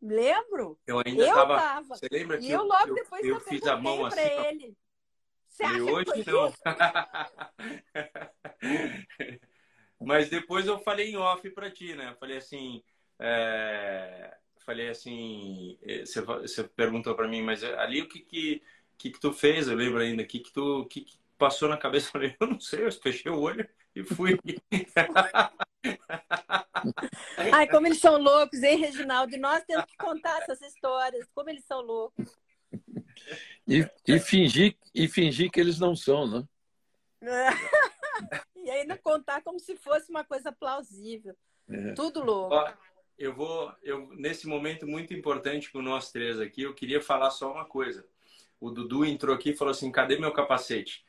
[0.02, 0.80] Lembro.
[0.88, 1.58] Eu ainda estava.
[1.58, 1.96] Tava.
[1.96, 4.20] Você lembra que e eu, eu logo depois eu, eu fiz a mão assim?
[4.20, 4.78] Ele.
[5.48, 6.54] Você acha hoje não.
[10.00, 12.10] Mas depois eu falei em off para ti, né?
[12.10, 12.82] Eu falei assim,
[13.20, 14.36] é...
[14.66, 18.64] falei assim, eh, você, você perguntou para mim, mas ali o que que,
[18.98, 19.68] que que tu fez?
[19.68, 22.08] Eu lembro ainda, o que que tu, que, que passou na cabeça?
[22.10, 24.40] Eu falei, eu não sei, eu fechei o olho e fui.
[27.52, 29.36] Ai, como eles são loucos, hein, Reginaldo?
[29.36, 32.38] E nós temos que contar essas histórias, como eles são loucos.
[33.68, 36.44] E, e, fingir, e fingir que eles não são, né?
[38.56, 41.36] e ainda contar como se fosse uma coisa plausível.
[41.70, 41.94] É.
[41.94, 42.56] Tudo louco.
[42.56, 42.74] Ó,
[43.18, 47.52] eu vou, eu, nesse momento muito importante com nós três aqui, eu queria falar só
[47.52, 48.06] uma coisa.
[48.60, 51.06] O Dudu entrou aqui e falou assim: cadê meu capacete?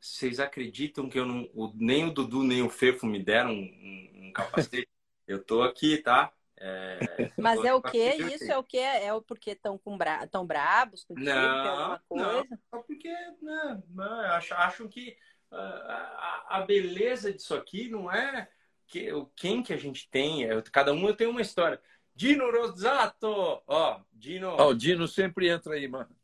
[0.00, 4.26] Vocês acreditam que eu não, nem o Dudu nem o Fefo me deram um, um,
[4.26, 4.88] um capacete?
[5.26, 6.32] eu tô aqui, tá?
[6.58, 6.98] É,
[7.36, 7.98] Mas é o que?
[7.98, 8.78] Isso é o que?
[8.78, 10.26] É o porque estão bra...
[10.26, 11.26] tão brabos contigo?
[11.26, 13.10] Não, não, só porque
[13.42, 15.16] né, não, acham que
[15.50, 18.48] uh, a, a, beleza disso aqui não é
[18.86, 21.80] que, quem que a gente tem, é, cada um tem uma história.
[22.14, 23.62] Dino Rosato!
[23.66, 24.56] Ó, Dino.
[24.58, 26.14] Oh, o Dino sempre entra aí, mano.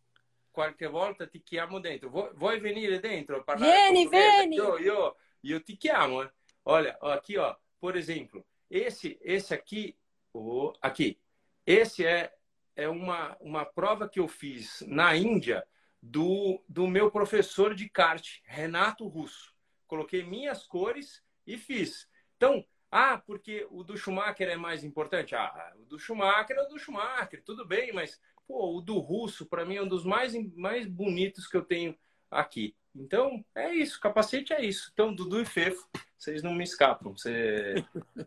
[0.51, 2.11] Qualche volta ti chiamo dentro.
[2.11, 3.45] Vuoi venire dentro?
[3.59, 4.57] Vieni, vieni!
[4.57, 6.29] Eu, eu, eu te chiamo.
[6.65, 9.97] Olha, aqui, ó, por exemplo, esse, esse aqui
[10.35, 11.19] Oh, aqui.
[11.67, 12.33] Esse é,
[12.75, 15.67] é uma, uma prova que eu fiz na Índia
[16.01, 19.55] do, do meu professor de kart, Renato Russo.
[19.87, 22.09] Coloquei minhas cores e fiz.
[22.43, 25.33] Então, ah, porque o do Schumacher é mais importante?
[25.33, 29.47] Ah, o do Schumacher é o do Schumacher, tudo bem, mas pô, o do Russo,
[29.47, 31.97] para mim, é um dos mais, mais bonitos que eu tenho
[32.29, 32.75] aqui.
[32.93, 34.91] Então, é isso, capacete é isso.
[34.93, 35.89] Então, Dudu e Fefo,
[36.19, 37.17] vocês não me escapam.
[37.17, 37.75] Você...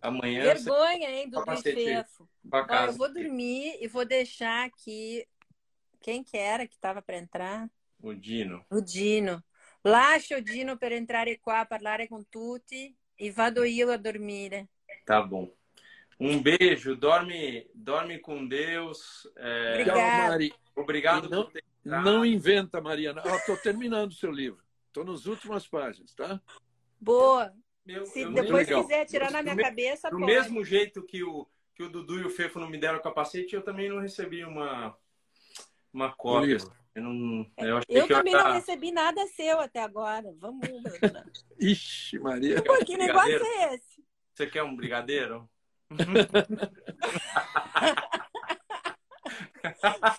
[0.01, 0.43] Amanhã.
[0.43, 2.29] Vergonha, hein, Dudu e Fefo.
[2.53, 5.27] Ó, eu vou dormir e vou deixar aqui.
[5.99, 7.69] Quem que era que estava para entrar?
[8.01, 8.65] O Dino.
[8.69, 9.43] O Dino.
[9.83, 14.67] Lascia o Dino per entrare qua a parlare con tutti e vado io a dormire.
[15.05, 15.51] Tá bom.
[16.19, 19.27] Um beijo, dorme, dorme com Deus.
[19.35, 19.71] É...
[19.73, 20.55] Obrigado.
[20.75, 23.21] Obrigado não, por ter não inventa, Mariana.
[23.25, 24.63] Estou terminando o seu livro.
[24.87, 26.41] Estou nas últimas páginas, tá?
[26.99, 27.53] Boa.
[27.85, 28.81] Eu, Se eu depois legal.
[28.83, 30.25] quiser tirar na minha Do cabeça, Do pode.
[30.31, 31.45] mesmo jeito que o,
[31.75, 34.43] que o Dudu e o Fefo não me deram o capacete, eu também não recebi
[34.43, 34.97] uma,
[35.93, 36.47] uma Um cópia.
[36.47, 36.73] livro.
[36.95, 40.33] Eu, não, eu achei Eu que também eu não recebi nada seu até agora.
[40.39, 40.61] Vamos.
[41.59, 42.63] Ixi, Maria.
[42.63, 44.01] Pô, que negócio é esse?
[44.33, 45.49] Você quer um brigadeiro?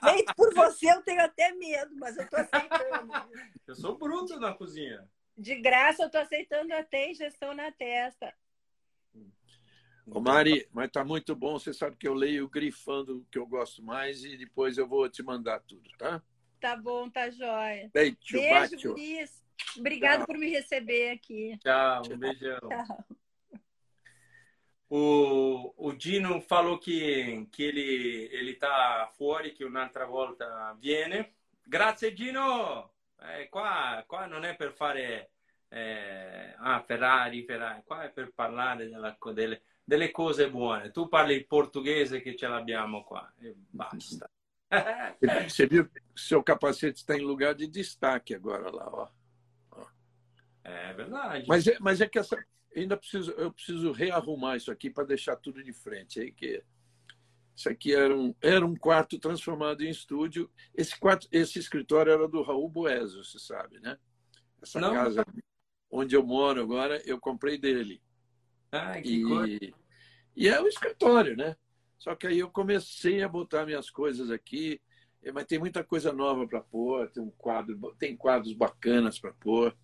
[0.04, 3.12] Feito por você, eu tenho até medo, mas eu tô aceitando.
[3.66, 5.08] Eu sou bruto na cozinha.
[5.36, 8.34] De graça, eu tô aceitando até injeção na testa.
[10.06, 11.58] Ô, Mari, mas tá muito bom.
[11.58, 15.08] Você sabe que eu leio grifando o que eu gosto mais e depois eu vou
[15.08, 16.22] te mandar tudo, tá?
[16.60, 17.90] Tá bom, tá jóia.
[17.92, 18.88] Beijo, Beijo.
[18.90, 19.44] Guris.
[19.78, 20.26] Obrigado Tchau.
[20.26, 21.56] por me receber aqui.
[21.58, 22.58] Tchau, um beijão.
[22.60, 23.04] Tchau.
[24.88, 31.34] O, o Dino falou que, que ele, ele tá fuori, che un'altra volta viene.
[31.62, 32.92] Grazie Dino!
[33.20, 35.30] Eh, qua, qua non è per fare
[35.68, 40.92] eh, ah, Ferrari, Ferrari, qua è per parlare della- delle, delle cose buone.
[40.92, 44.30] Tu parli il portoghese che ce l'abbiamo qua e basta.
[45.48, 49.08] Você viu que seu capacete está em lugar de destaque agora lá, ó.
[50.64, 51.46] É verdade.
[51.46, 52.36] Mas é, mas é que essa,
[52.74, 56.20] ainda preciso, eu preciso rearrumar isso aqui para deixar tudo de frente.
[56.20, 56.62] Aí que
[57.54, 60.50] isso aqui era um, era um quarto transformado em estúdio.
[60.74, 63.96] Esse quarto, esse escritório era do Raul Boesio, você sabe, né?
[64.60, 64.92] Essa Não.
[64.92, 65.24] casa
[65.90, 68.02] onde eu moro agora, eu comprei dele.
[68.72, 69.64] Ai, que coisa.
[69.64, 69.74] E,
[70.34, 71.56] e é o escritório, né?
[71.98, 74.80] Só que aí eu comecei a botar minhas coisas aqui,
[75.22, 79.32] eh, mas tem muita coisa nova para pôr, tem um quadro, tem quadros bacanas para
[79.32, 79.76] pôr.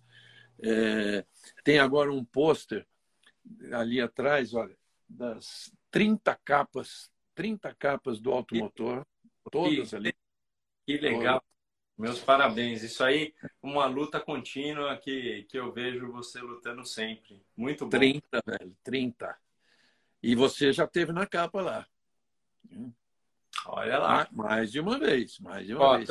[0.59, 1.25] É,
[1.63, 2.85] tem agora um pôster
[3.71, 4.77] ali atrás, olha,
[5.09, 9.05] das 30 capas, 30 capas do automotor,
[9.51, 10.13] todas ali.
[10.85, 11.43] Que legal.
[11.97, 12.81] Meus parabéns.
[12.81, 17.41] Isso aí, uma luta contínua que, que eu vejo você lutando sempre.
[17.55, 17.91] Muito bom.
[17.91, 19.37] 30, velho, 30.
[20.21, 21.87] E você já teve na capa lá.
[23.65, 24.27] Olha lá.
[24.31, 26.09] Ma- Mais de uma vez, mais de uma Ó, vez.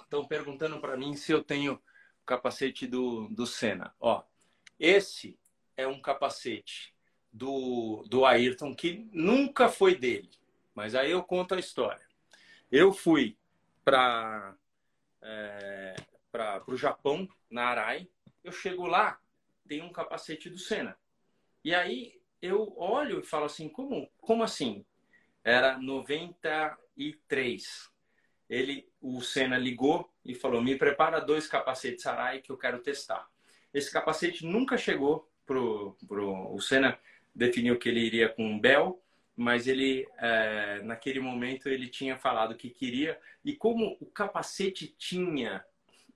[0.00, 3.94] Estão perguntando para mim se eu tenho o capacete do, do Senna.
[3.98, 4.22] Ó,
[4.78, 5.38] esse
[5.76, 6.94] é um capacete
[7.32, 10.30] do, do Ayrton que nunca foi dele.
[10.74, 12.06] Mas aí eu conto a história.
[12.70, 13.36] Eu fui
[13.84, 14.54] para
[15.22, 15.94] é,
[16.30, 18.08] para o Japão, na Arai.
[18.42, 19.20] Eu chego lá,
[19.68, 20.96] tem um capacete do Senna.
[21.64, 24.84] E aí eu olho e falo assim, como, como assim?
[25.44, 27.90] Era 93.
[28.48, 33.28] Ele, o Senna ligou e falou, me prepara dois capacetes Arai que eu quero testar.
[33.72, 36.98] Esse capacete nunca chegou pro, pro o Senna
[37.34, 39.02] definiu que ele iria com um Bell,
[39.34, 45.64] mas ele é, naquele momento ele tinha falado que queria e como o capacete tinha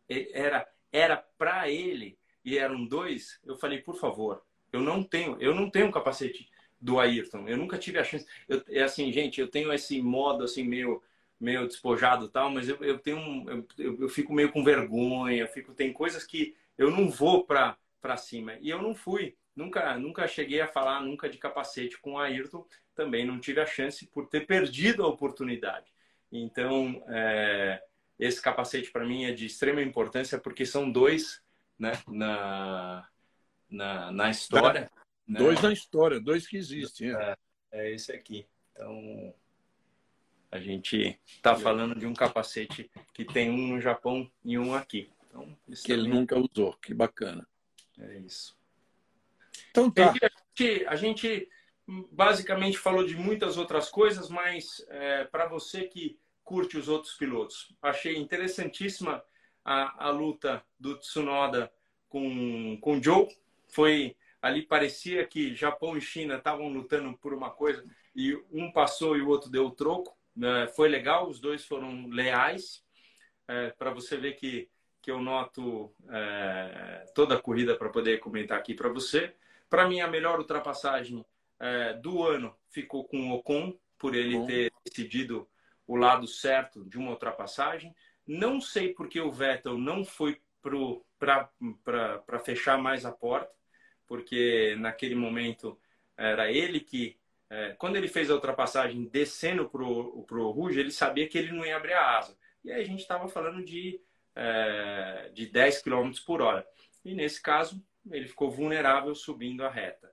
[0.08, 5.54] era era para ele e eram dois, eu falei por favor, eu não tenho eu
[5.54, 6.48] não tenho um capacete
[6.80, 8.26] do Ayrton, eu nunca tive a chance.
[8.48, 11.02] Eu, é assim, gente, eu tenho esse modo assim meio
[11.38, 14.64] meio despojado e tal, mas eu, eu tenho um, eu, eu, eu fico meio com
[14.64, 18.54] vergonha, fico tem coisas que eu não vou para para cima.
[18.60, 22.64] E eu não fui nunca nunca cheguei a falar nunca de capacete com o Ayrton
[22.94, 25.92] também não tive a chance por ter perdido a oportunidade.
[26.30, 27.82] Então é,
[28.18, 31.42] esse capacete para mim é de extrema importância porque são dois
[31.78, 33.08] né na
[33.68, 34.90] na, na história
[35.26, 35.38] né?
[35.38, 37.14] Dois na história, dois que existem.
[37.14, 37.36] É,
[37.72, 38.46] é esse aqui
[38.76, 39.34] então
[40.50, 45.10] a gente está falando de um capacete que tem um no Japão e um aqui
[45.28, 47.46] então que ele nunca usou que bacana
[47.98, 48.56] é isso
[49.70, 50.10] então tá.
[50.10, 51.48] A gente, a gente
[52.10, 57.74] basicamente falou de muitas outras coisas, mas é, para você que curte os outros pilotos,
[57.80, 59.22] achei interessantíssima
[59.64, 61.72] a, a luta do Tsunoda
[62.08, 63.28] com, com o Joe.
[63.68, 64.16] Foi
[64.46, 67.84] ali parecia que Japão e China estavam lutando por uma coisa
[68.14, 70.16] e um passou e o outro deu o troco.
[70.42, 72.84] É, foi legal, os dois foram leais.
[73.48, 74.68] É, para você ver que,
[75.00, 79.34] que eu noto é, toda a corrida para poder comentar aqui para você.
[79.68, 81.24] Para mim, a melhor ultrapassagem
[81.58, 84.46] é, do ano ficou com o Ocon, por ele Bom.
[84.46, 85.48] ter decidido
[85.86, 87.94] o lado certo de uma ultrapassagem.
[88.26, 90.40] Não sei porque o Vettel não foi
[91.16, 93.55] para fechar mais a porta,
[94.06, 95.78] porque naquele momento
[96.16, 97.18] era ele que,
[97.50, 101.64] é, quando ele fez a ultrapassagem descendo para o Rouge, ele sabia que ele não
[101.64, 102.36] ia abrir a asa.
[102.64, 104.00] E aí a gente estava falando de,
[104.34, 106.66] é, de 10 km por hora.
[107.04, 110.12] E nesse caso, ele ficou vulnerável subindo a reta.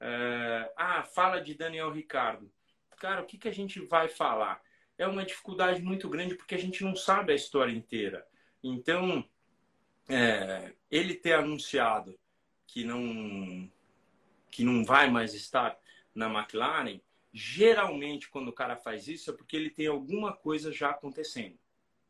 [0.00, 2.50] É, ah, fala de Daniel Ricardo.
[2.98, 4.60] Cara, o que, que a gente vai falar?
[4.96, 8.26] É uma dificuldade muito grande porque a gente não sabe a história inteira.
[8.62, 9.24] Então,
[10.08, 12.18] é, ele ter anunciado
[12.68, 13.68] que não
[14.50, 15.76] que não vai mais estar
[16.14, 17.00] na McLaren,
[17.32, 21.58] geralmente quando o cara faz isso é porque ele tem alguma coisa já acontecendo.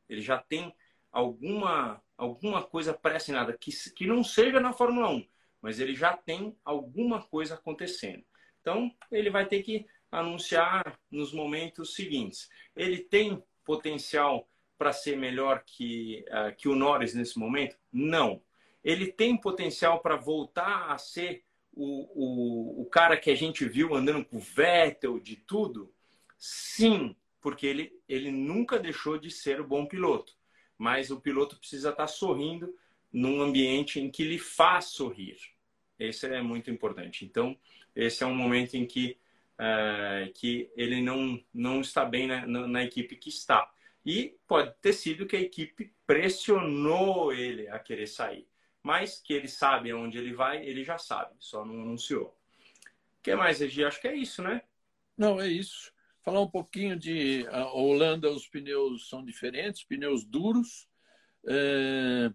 [0.08, 0.74] Ele já tem
[1.10, 5.26] alguma alguma coisa pré-assinada que que não seja na Fórmula 1,
[5.62, 8.24] mas ele já tem alguma coisa acontecendo.
[8.60, 12.48] Então, ele vai ter que anunciar nos momentos seguintes.
[12.74, 17.76] Ele tem potencial para ser melhor que, uh, que o Norris nesse momento?
[17.92, 18.42] Não.
[18.82, 23.94] Ele tem potencial para voltar a ser o, o, o cara que a gente viu
[23.94, 25.92] andando com o Vettel, de tudo?
[26.36, 30.36] Sim, porque ele, ele nunca deixou de ser o bom piloto.
[30.76, 32.74] Mas o piloto precisa estar tá sorrindo
[33.12, 35.38] num ambiente em que lhe faz sorrir.
[35.98, 37.24] Esse é muito importante.
[37.24, 37.58] Então,
[37.94, 39.18] esse é um momento em que,
[39.54, 43.68] uh, que ele não, não está bem na, na, na equipe que está.
[44.06, 48.46] E pode ter sido que a equipe pressionou ele a querer sair.
[48.88, 52.28] Mas que ele sabe aonde ele vai, ele já sabe, só não anunciou.
[53.18, 53.84] O que mais, Regi?
[53.84, 54.62] Acho que é isso, né?
[55.14, 55.92] Não, é isso.
[56.22, 60.88] Falar um pouquinho de a Holanda, os pneus são diferentes, pneus duros.
[61.46, 62.32] É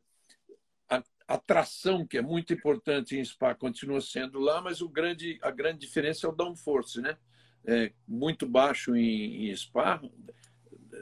[1.27, 5.49] a tração, que é muito importante em Spa, continua sendo lá, mas o grande, a
[5.49, 7.17] grande diferença é o downforce, né?
[7.65, 9.99] É muito baixo em, em Spa,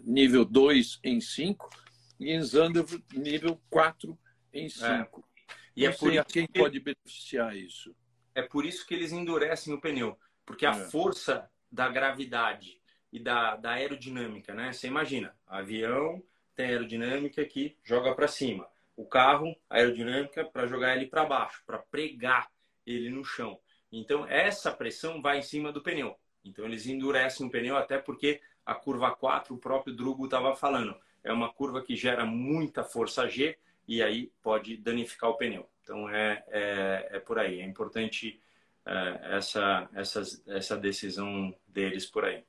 [0.03, 1.69] nível 2 em 5,
[2.17, 4.17] e em Zandvoort, nível 4
[4.53, 4.85] em 5.
[4.85, 5.30] É.
[5.75, 6.59] E Não é por isso quem que...
[6.59, 7.95] pode beneficiar isso.
[8.33, 10.89] É por isso que eles endurecem o pneu, porque a é.
[10.89, 14.71] força da gravidade e da, da aerodinâmica, né?
[14.71, 16.23] Você imagina, avião
[16.55, 21.63] tem aerodinâmica que joga para cima o carro, a aerodinâmica, para jogar ele para baixo,
[21.65, 22.51] para pregar
[22.85, 23.59] ele no chão.
[23.91, 26.15] Então, essa pressão vai em cima do pneu.
[26.43, 30.95] Então, eles endurecem o pneu, até porque a curva 4, o próprio Drugo estava falando,
[31.23, 33.57] é uma curva que gera muita força G
[33.91, 35.69] e aí pode danificar o pneu.
[35.83, 37.59] Então, é, é, é por aí.
[37.59, 38.41] É importante
[38.85, 42.41] é, essa, essa, essa decisão deles por aí.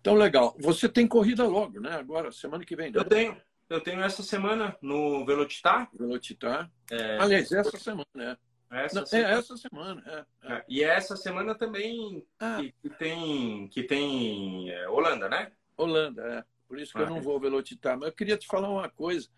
[0.00, 0.54] Então, legal.
[0.60, 1.96] Você tem corrida logo, né?
[1.96, 2.92] Agora, semana que vem.
[2.92, 3.00] Né?
[3.00, 3.36] Eu tenho.
[3.68, 5.90] Eu tenho essa semana no Velocitar.
[5.92, 6.70] Velocitar.
[6.92, 7.18] É...
[7.18, 8.36] Aliás, essa semana, né?
[8.70, 9.28] Essa Não, semana.
[9.28, 10.04] É essa semana.
[10.06, 10.52] É, é.
[10.52, 12.58] é e essa semana também ah.
[12.60, 15.50] que, que, tem, que tem é, Holanda, né?
[15.76, 16.44] Holanda, é.
[16.68, 17.98] Por isso que ah, eu não vou Velocitar.
[17.98, 19.28] Mas eu queria te falar uma coisa.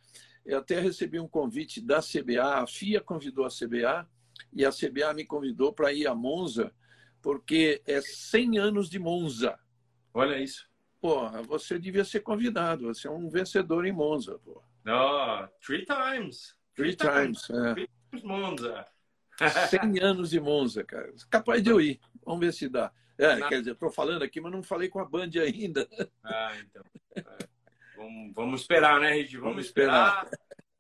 [0.49, 2.63] Eu até recebi um convite da CBA.
[2.63, 4.09] A FIA convidou a CBA
[4.51, 6.73] e a CBA me convidou para ir a Monza,
[7.21, 9.61] porque é 100 anos de Monza.
[10.15, 10.67] Olha isso.
[11.03, 12.87] Porra, você devia ser convidado.
[12.87, 14.63] Você é um vencedor em Monza, pô.
[14.87, 16.57] Oh, three times.
[16.75, 17.51] Three, three times, times.
[17.51, 17.75] É.
[17.75, 18.87] Three times Monza.
[19.69, 21.13] 100 anos de Monza, cara.
[21.29, 22.01] Capaz de eu ir.
[22.25, 22.91] Vamos ver se dá.
[23.19, 25.87] É, quer dizer, estou falando aqui, mas não falei com a Band ainda.
[26.25, 26.83] Ah, então.
[27.15, 27.49] É.
[27.99, 29.37] Vamos, vamos esperar, né, Regi?
[29.37, 30.29] Vamos, vamos esperar.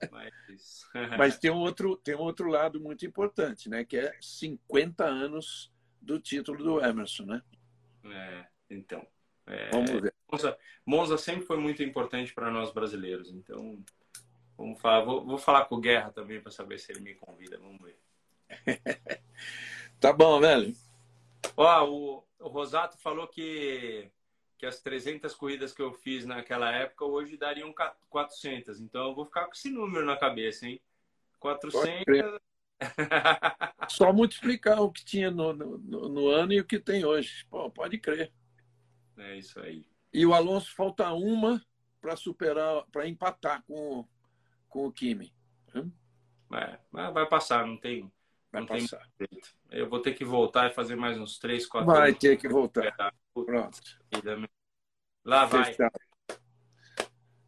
[0.00, 0.12] esperar.
[0.12, 0.86] Mas...
[1.18, 3.84] mas tem um, outro, tem um outro lado muito importante, né?
[3.84, 7.42] Que é 50 anos do título do Emerson, né?
[8.04, 9.04] É, então.
[9.46, 10.14] É, vamos ver.
[10.30, 13.32] Monza, Monza sempre foi muito importante para nós brasileiros.
[13.32, 13.82] Então,
[14.56, 15.04] vamos falar.
[15.04, 17.58] Vou, vou falar com o Guerra também para saber se ele me convida.
[17.58, 17.98] Vamos ver.
[19.98, 20.72] tá bom, velho.
[21.56, 24.08] Ó, o, o Rosato falou que,
[24.58, 27.72] que as 300 corridas que eu fiz naquela época hoje dariam
[28.10, 28.80] 400.
[28.80, 30.82] Então, eu vou ficar com esse número na cabeça, hein?
[31.38, 32.04] 400.
[33.88, 35.78] Só multiplicar o que tinha no, no,
[36.08, 37.46] no, ano e o que tem hoje.
[37.48, 38.32] Pô, pode crer.
[39.16, 39.86] É isso aí.
[40.12, 41.64] E o Alonso falta uma
[42.00, 44.06] para superar, para empatar com,
[44.68, 45.32] com o Kimi.
[46.52, 48.10] É, vai passar, não tem.
[48.50, 49.06] Vai não passar.
[49.70, 51.92] Eu vou ter que voltar e fazer mais uns três, quatro.
[51.92, 52.18] Vai anos.
[52.18, 53.14] ter que voltar.
[53.34, 53.80] Pronto.
[55.24, 55.74] Lá vai.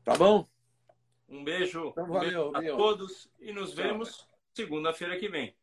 [0.05, 0.47] Tá bom?
[1.29, 5.57] Um beijo, então, valeu, um beijo a todos e nos vemos segunda-feira que vem.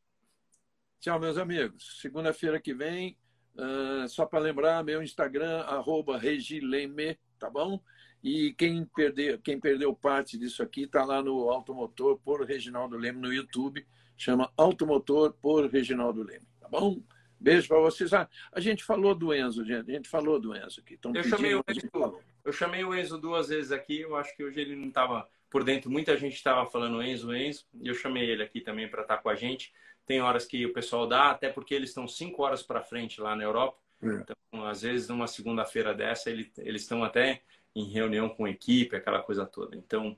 [0.99, 1.99] Tchau, meus amigos.
[1.99, 3.17] Segunda-feira que vem
[3.57, 7.81] Uh, só para lembrar, meu Instagram, arroba Regileme, tá bom?
[8.23, 13.19] E quem, perder, quem perdeu parte disso aqui está lá no Automotor por Reginaldo Leme
[13.19, 13.85] no YouTube.
[14.17, 17.01] Chama Automotor por Reginaldo Leme, tá bom?
[17.39, 18.11] Beijo para vocês.
[18.13, 19.91] Ah, a gente falou do Enzo, gente.
[19.91, 20.95] A gente falou do Enzo aqui.
[21.13, 24.01] eu, chamei o Enzo, eu chamei o Enzo duas vezes aqui.
[24.01, 25.91] Eu acho que hoje ele não estava por dentro.
[25.91, 27.65] Muita gente estava falando Enzo, Enzo.
[27.79, 29.71] E eu chamei ele aqui também para estar com a gente.
[30.05, 33.35] Tem horas que o pessoal dá, até porque eles estão cinco horas para frente lá
[33.35, 33.77] na Europa.
[34.01, 34.07] É.
[34.07, 37.41] Então, às vezes, numa segunda-feira dessa, ele, eles estão até
[37.75, 39.75] em reunião com equipe, aquela coisa toda.
[39.75, 40.17] Então,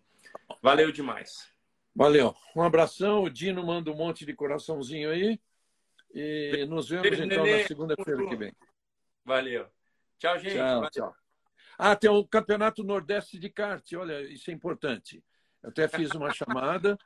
[0.62, 1.52] valeu demais.
[1.96, 2.36] Valeu.
[2.56, 3.24] Um abração.
[3.24, 5.40] O Dino manda um monte de coraçãozinho aí.
[6.14, 8.54] E nos vemos Beijo, então na segunda-feira que vem.
[9.24, 9.68] Valeu.
[10.18, 10.56] Tchau, gente.
[10.56, 10.90] Tchau, valeu.
[10.90, 11.16] tchau.
[11.78, 13.94] Ah, tem o Campeonato Nordeste de Kart.
[13.94, 15.24] Olha, isso é importante.
[15.62, 16.98] Eu até fiz uma chamada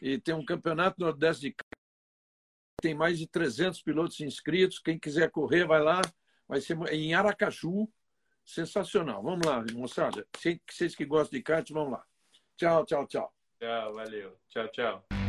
[0.00, 1.56] e tem um Campeonato Nordeste de
[2.82, 4.78] tem mais de 300 pilotos inscritos.
[4.78, 6.00] Quem quiser correr, vai lá.
[6.46, 7.88] Vai ser em Aracaju.
[8.44, 9.22] Sensacional.
[9.22, 10.26] Vamos lá, moçada.
[10.36, 12.04] Vocês que gostam de kart, vamos lá.
[12.56, 13.35] Tchau, tchau, tchau.
[13.60, 14.36] Tchau, valeu.
[14.48, 15.25] Tchau, tchau.